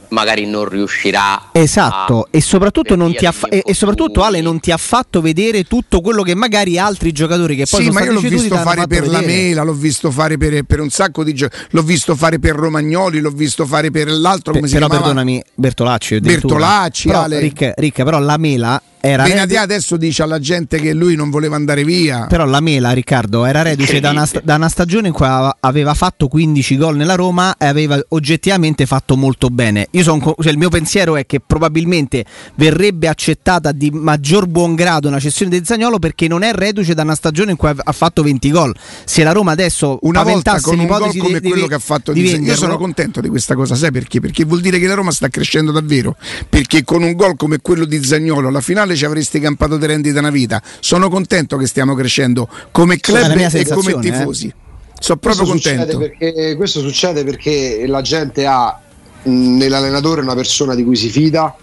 [0.09, 4.61] magari non riuscirà Esatto, e soprattutto, per non ti fa- e, e soprattutto Ale non
[4.61, 8.05] ti ha fatto vedere tutto quello che magari altri giocatori che poi sì, sono ma
[8.05, 9.43] io l'ho visto fare per la vedere.
[9.43, 13.21] Mela, l'ho visto fare per, per un sacco di giochi, l'ho visto fare per Romagnoli,
[13.21, 15.07] l'ho visto fare per l'altro, come si però chiamava?
[15.09, 16.21] perdonami, Bertolacci.
[16.21, 17.39] Bertolacci, però, Ale.
[17.41, 21.57] Ricca, Ricca, però la Mela era Benatia adesso dice alla gente che lui non voleva
[21.57, 22.25] andare via.
[22.27, 25.27] però la Mela, Riccardo, era reduce da una, da una stagione in cui
[25.61, 29.89] aveva- fatto 15 gol nella Roma e aveva oggettivamente fatto molto bene.
[29.91, 32.25] Io son cioè, il mio pensiero è che probabilmente
[32.55, 37.03] verrebbe accettata di maggior buon grado una cessione di Zagnolo perché non è reduce da
[37.03, 38.75] una stagione in cui ha fatto 20 gol.
[39.05, 41.79] Se la Roma adesso Una volta con un gol come di- quello di- che ha
[41.79, 44.21] fatto di di Io venderlo- sono contento di questa cosa, sai perché?
[44.21, 46.17] Perché vuol dire che la Roma sta crescendo davvero.
[46.49, 50.19] Perché con un gol come quello di Zagnolo alla finale ci avresti campato di rendita
[50.19, 50.63] una vita.
[50.81, 53.99] Sono contento che stiamo crescendo come club e come eh.
[54.01, 54.53] tifosi.
[54.99, 55.93] Sono proprio questo contento.
[55.93, 58.81] Succede perché, questo succede perché la gente ha
[59.25, 61.55] nell'allenatore una persona di cui si fida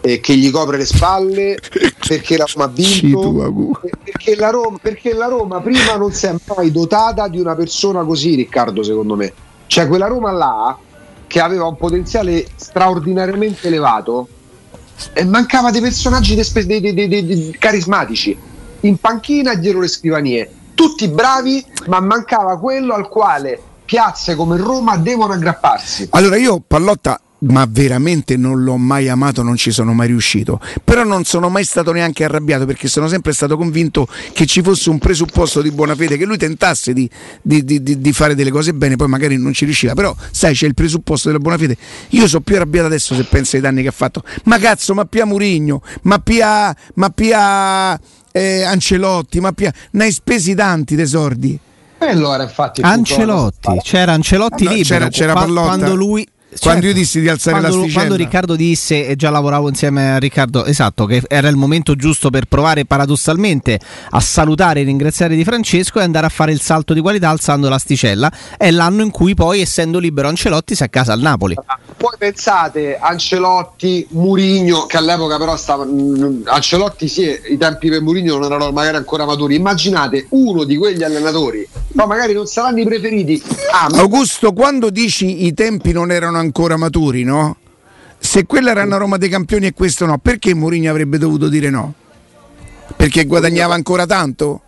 [0.00, 1.58] e che gli copre le spalle
[2.06, 3.32] perché la Roma ha vinto
[4.02, 8.04] perché la, Roma, perché la Roma prima non si è mai dotata di una persona
[8.04, 9.32] così Riccardo secondo me
[9.66, 10.78] cioè quella Roma là
[11.26, 14.28] che aveva un potenziale straordinariamente elevato
[15.24, 18.36] mancava dei personaggi de- de- de- de- de- de- carismatici.
[18.80, 20.50] In panchina e dietro le scrivanie.
[20.74, 26.08] Tutti bravi ma mancava quello al quale piazze come Roma devono aggrapparsi.
[26.10, 30.60] Allora io Pallotta ma veramente non l'ho mai amato, non ci sono mai riuscito.
[30.82, 34.88] Però non sono mai stato neanche arrabbiato perché sono sempre stato convinto che ci fosse
[34.90, 37.08] un presupposto di buona fede, che lui tentasse di,
[37.42, 39.94] di- di- di- di fare delle cose bene, poi magari non ci riusciva.
[39.94, 41.76] Però sai, c'è il presupposto della buona fede.
[42.10, 44.22] Io sono più arrabbiato adesso se penso ai danni che ha fatto.
[44.44, 48.00] Ma cazzo, ma Pia Murigno, ma Pia, ma Pia
[48.32, 49.72] eh, Ancelotti, ma Pia...
[49.92, 51.58] Ne hai spesi tanti tesordi.
[51.98, 55.66] quello era infatti Ancelotti, c'era Ancelotti No, libero c'era- c'era Pallotta.
[55.66, 56.26] quando lui
[56.60, 58.06] Quando io dissi di alzare quando, l'asticella.
[58.06, 62.30] quando Riccardo disse e già lavoravo insieme a Riccardo esatto che era il momento giusto
[62.30, 63.78] per provare paradossalmente
[64.10, 67.68] a salutare e ringraziare Di Francesco e andare a fare il salto di qualità alzando
[67.68, 68.30] l'asticella.
[68.56, 71.54] È l'anno in cui poi essendo libero Ancelotti si accasa al Napoli.
[71.96, 78.36] Poi pensate Ancelotti, Murigno che all'epoca però stava mh, Ancelotti sì, i tempi per Murigno
[78.36, 79.54] non erano magari ancora maturi.
[79.54, 83.42] Immaginate uno di quegli allenatori però magari non saranno i preferiti.
[83.72, 86.45] Ah, ma Augusto, quando dici i tempi non erano ancora
[86.76, 87.56] maturi, no?
[88.18, 91.70] Se quella era una Roma dei campioni e questo no, perché Mourinho avrebbe dovuto dire
[91.70, 91.94] no?
[92.96, 94.62] Perché guadagnava ancora tanto?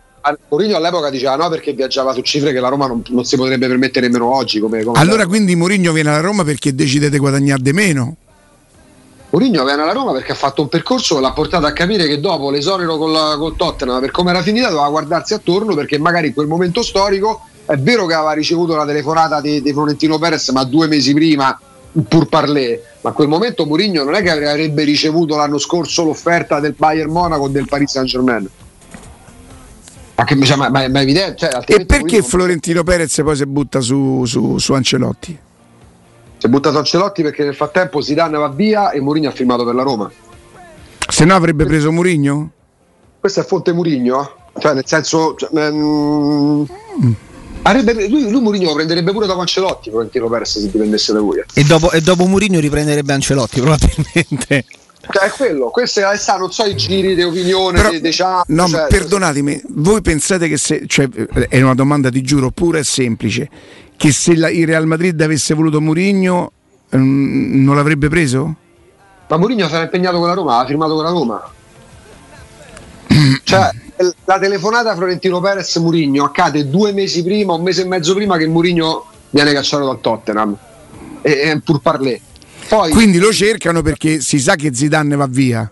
[0.49, 3.67] Mourinho all'epoca diceva no perché viaggiava su cifre che la Roma non, non si potrebbe
[3.67, 4.59] permettere nemmeno oggi.
[4.59, 8.15] Come, come allora quindi Mourinho viene alla Roma perché decide di guadagnare di meno?
[9.31, 12.19] Mourinho viene alla Roma perché ha fatto un percorso che l'ha portato a capire che
[12.19, 16.33] dopo l'esonero col, col Tottenham per come era finita doveva guardarsi attorno perché magari in
[16.33, 20.63] quel momento storico è vero che aveva ricevuto la telefonata di, di Florentino Perez ma
[20.63, 21.57] due mesi prima
[22.07, 26.59] pur parlé ma a quel momento Mourinho non è che avrebbe ricevuto l'anno scorso l'offerta
[26.59, 28.49] del Bayern Monaco o del Paris Saint Germain
[30.15, 32.23] ma, che, cioè, ma, ma, ma è evidente cioè, e perché Mourinho...
[32.23, 35.39] Florentino Perez poi si butta su, su, su Ancelotti?
[36.39, 39.75] Si è buttato Ancelotti perché nel frattempo Zidane va via e Mourinho ha firmato per
[39.75, 40.09] la Roma.
[41.09, 42.51] Se no avrebbe preso Mourinho?
[43.19, 44.35] Questo è Fonte Mourinho?
[44.57, 45.35] Cioè nel senso...
[45.35, 46.63] Cioè, mm,
[47.63, 51.43] avrebbe, lui, lui Mourinho lo prenderebbe pure dopo Ancelotti, Florentino Perez se dipendesse da lui.
[51.53, 54.65] E dopo, e dopo Mourinho riprenderebbe Ancelotti probabilmente.
[55.11, 58.15] Cioè, è quello, questi sta, non so i giri di opinione, Però, di,
[58.47, 62.83] no, cioè, perdonatemi, voi pensate che se, cioè, è una domanda di giuro pura e
[62.83, 63.49] semplice
[63.99, 66.51] che se la, il Real Madrid avesse voluto Mourinho
[66.95, 68.55] mm, non l'avrebbe preso?
[69.27, 71.51] Ma Mourinho sarà impegnato con la Roma, ha firmato con la Roma.
[73.43, 73.69] cioè,
[74.25, 78.47] la telefonata Florentino Perez Mourinho accade due mesi prima, un mese e mezzo prima che
[78.47, 80.57] Mourinho viene cacciato dal Tottenham.
[81.21, 82.21] E, e pur parlé.
[82.69, 85.69] Poi, Quindi lo cercano perché si sa che Zidane va via.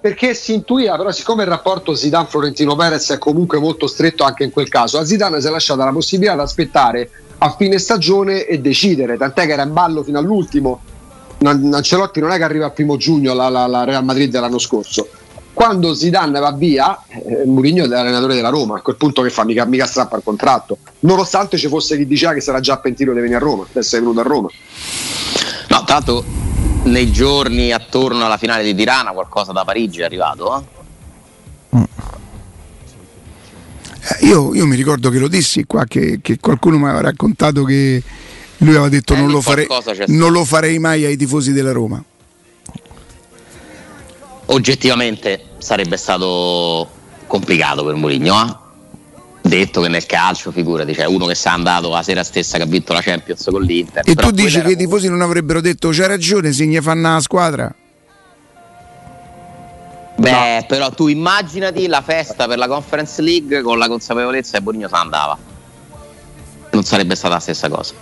[0.00, 4.52] Perché si intuiva, però siccome il rapporto Zidane-Florentino Perez è comunque molto stretto anche in
[4.52, 8.60] quel caso, a Zidane si è lasciata la possibilità di aspettare a fine stagione e
[8.60, 10.80] decidere, tant'è che era in ballo fino all'ultimo.
[11.42, 15.08] Ancelotti non è che arriva al primo giugno alla, Real Madrid dell'anno scorso.
[15.56, 19.42] Quando Zidane va via, eh, Mourinho è l'allenatore della Roma, a quel punto che fa
[19.42, 23.20] mica, mica strappa il contratto, nonostante ci fosse chi diceva che sarà già pentito di
[23.20, 24.50] venire a Roma, adesso è venuto a Roma.
[25.70, 26.22] No, tanto
[26.82, 31.76] nei giorni attorno alla finale di Tirana qualcosa da Parigi è arrivato, eh?
[31.78, 31.82] mm.
[34.20, 37.64] Eh, io, io, mi ricordo che lo dissi qua, che, che qualcuno mi aveva raccontato
[37.64, 38.02] che
[38.58, 39.66] lui aveva detto eh, non, lo farei,
[40.08, 42.04] non lo farei mai ai tifosi della Roma.
[44.48, 46.88] Oggettivamente sarebbe stato
[47.26, 48.64] complicato per Mourinho, eh?
[49.48, 52.56] detto che nel calcio, figurati, c'è cioè uno che si è andato la sera stessa
[52.56, 54.02] che ha vinto la Champions con l'Inter.
[54.06, 57.20] E tu dici che i tifosi non avrebbero detto c'è ragione, se ne fanno la
[57.20, 57.74] squadra?
[60.18, 60.64] Beh, no.
[60.66, 64.94] però tu immaginati la festa per la Conference League con la consapevolezza che Bonigno se
[64.94, 65.38] ne andava.
[66.70, 67.94] Non sarebbe stata la stessa cosa.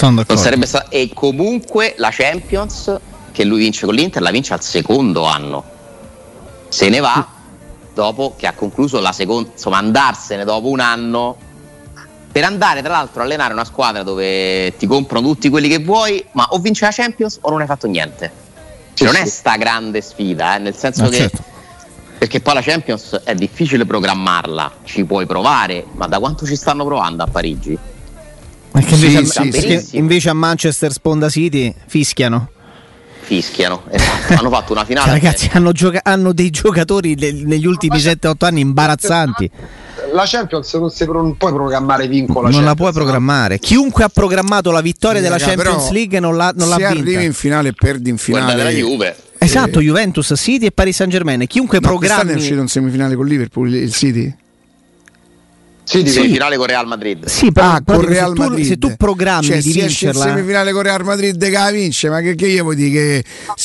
[0.00, 0.88] Non sarebbe stata...
[0.88, 3.00] E comunque la Champions
[3.32, 5.72] che lui vince con l'Inter la vince al secondo anno.
[6.74, 7.24] Se ne va
[7.94, 11.36] dopo che ha concluso la seconda, insomma andarsene dopo un anno
[12.32, 16.24] per andare tra l'altro a allenare una squadra dove ti comprano tutti quelli che vuoi,
[16.32, 18.28] ma o vince la Champions o non hai fatto niente.
[18.92, 21.16] Cioè, non è sta grande sfida, eh, nel senso ma che.
[21.16, 21.44] Certo.
[22.18, 26.84] Perché poi la Champions è difficile programmarla, ci puoi provare, ma da quanto ci stanno
[26.84, 27.78] provando a Parigi?
[28.72, 32.48] Invece, sì, a, sì, invece a Manchester Sponda City fischiano
[33.24, 33.82] fischiano.
[34.28, 35.06] Hanno fatto una finale.
[35.06, 39.50] Cioè, ragazzi, hanno, gioca- hanno, dei giocatori negli ultimi 7-8 anni imbarazzanti.
[40.12, 42.48] La Champions non si non puoi programmare vincola.
[42.48, 43.58] Non la puoi programmare.
[43.58, 47.00] Chiunque ha programmato la vittoria della Champions League non l'ha, non l'ha se vinta.
[47.00, 48.44] arrivi in finale e perdi in finale.
[48.44, 49.16] Guarda della Juve.
[49.38, 51.46] Esatto, Juventus, City e Paris Saint Germain.
[51.46, 52.32] Chiunque no, programmi.
[52.32, 54.34] è uscito in semifinale con Liverpool il City?
[55.84, 56.28] Sì, di sì.
[56.28, 57.26] finale con Real Madrid.
[57.26, 58.62] Sì, però, ah, con Real se, Madrid.
[58.62, 62.08] Tu, se tu programmi cioè, di vincerla in semifinale con Real Madrid che la vince,
[62.08, 63.24] ma che, che io vuoi dire che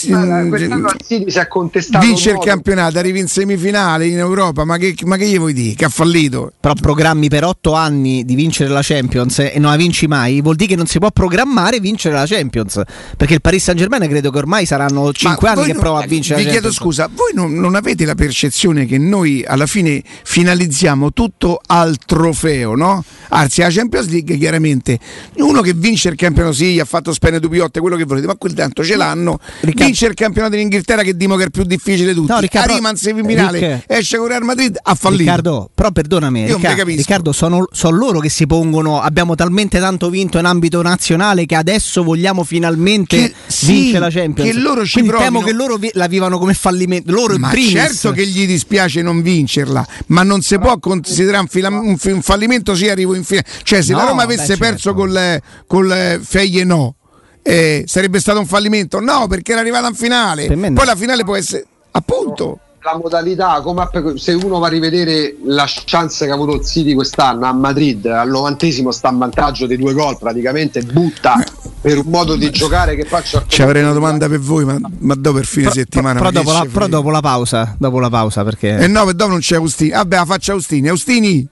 [0.09, 4.95] no, quest'anno si è contestato vince il campionato, arrivi in semifinale in Europa, ma che,
[5.05, 5.75] ma che gli vuoi dire?
[5.75, 6.51] Che ha fallito.
[6.59, 10.55] Però programmi per otto anni di vincere la Champions e non la vinci mai, vuol
[10.55, 12.81] dire che non si può programmare vincere la Champions,
[13.15, 16.39] perché il Paris Saint-Germain credo che ormai saranno cinque anni che non, prova a vincere
[16.41, 21.13] vi la chiedo scusa, voi non, non avete la percezione che noi alla fine finalizziamo
[21.13, 23.03] tutto al trofeo, no?
[23.29, 24.97] Anzi, la Champions League chiaramente
[25.35, 28.53] uno che vince il campionato, sì, ha fatto spene dupiotte, quello che volete, ma quel
[28.53, 29.39] tanto ce l'hanno.
[29.59, 29.85] Riccardo.
[29.85, 32.31] Vince il campionato in Inghilterra che dimo che è il più difficile di tutti.
[32.31, 35.21] No, Riccardo, Arriva in semifinale, Ric- esce con Real Madrid, ha fallito.
[35.21, 40.09] Riccardo, però perdonami, Io Riccardo, Riccardo sono, sono, loro che si pongono, abbiamo talmente tanto
[40.09, 43.33] vinto in ambito nazionale che adesso vogliamo finalmente che,
[43.65, 44.51] vincere la Champions.
[44.51, 47.11] Che loro ci Quindi temo che loro vi, la vivano come fallimento.
[47.11, 51.69] Loro ma certo che gli dispiace non vincerla, ma non si può considerare un, fila,
[51.69, 53.47] un, un fallimento se arrivo in finale.
[53.63, 54.99] Cioè, se no, la Roma avesse beh, perso certo.
[54.99, 56.95] col, col Feglie no,
[57.41, 58.99] eh, sarebbe stato un fallimento?
[58.99, 60.47] No, perché era arrivata in finale.
[60.47, 60.83] Poi no.
[60.83, 62.59] la finale può essere appunto.
[62.81, 66.93] la modalità, come se uno va a rivedere la chance che ha avuto il City
[66.93, 71.43] quest'anno a Madrid, al novantesimo sta in vantaggio dei due gol, praticamente butta
[71.81, 73.43] per un modo di giocare che faccia...
[73.47, 76.19] Ci avrei una domanda per voi, ma, ma dopo per fine Però, settimana...
[76.19, 78.77] però, dopo la, però dopo la pausa, dopo la pausa perché...
[78.77, 79.91] E no, per dopo non c'è Austini.
[79.91, 80.87] Vabbè, la faccia Austini.
[80.87, 81.47] Austini,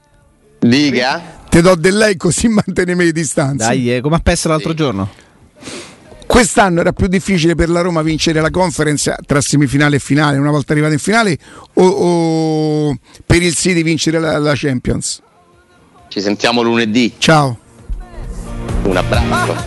[0.60, 1.22] Dica.
[1.48, 3.66] ti do del lei così manteniamo le distanze.
[3.66, 5.08] Dai, eh, come a PES l'altro giorno.
[6.26, 10.50] Quest'anno era più difficile per la Roma vincere la conference tra semifinale e finale, una
[10.50, 11.38] volta arrivata in finale,
[11.74, 15.22] o, o per il City vincere la, la Champions?
[16.08, 17.14] Ci sentiamo lunedì.
[17.16, 17.58] Ciao.
[18.82, 19.66] Un abbraccio.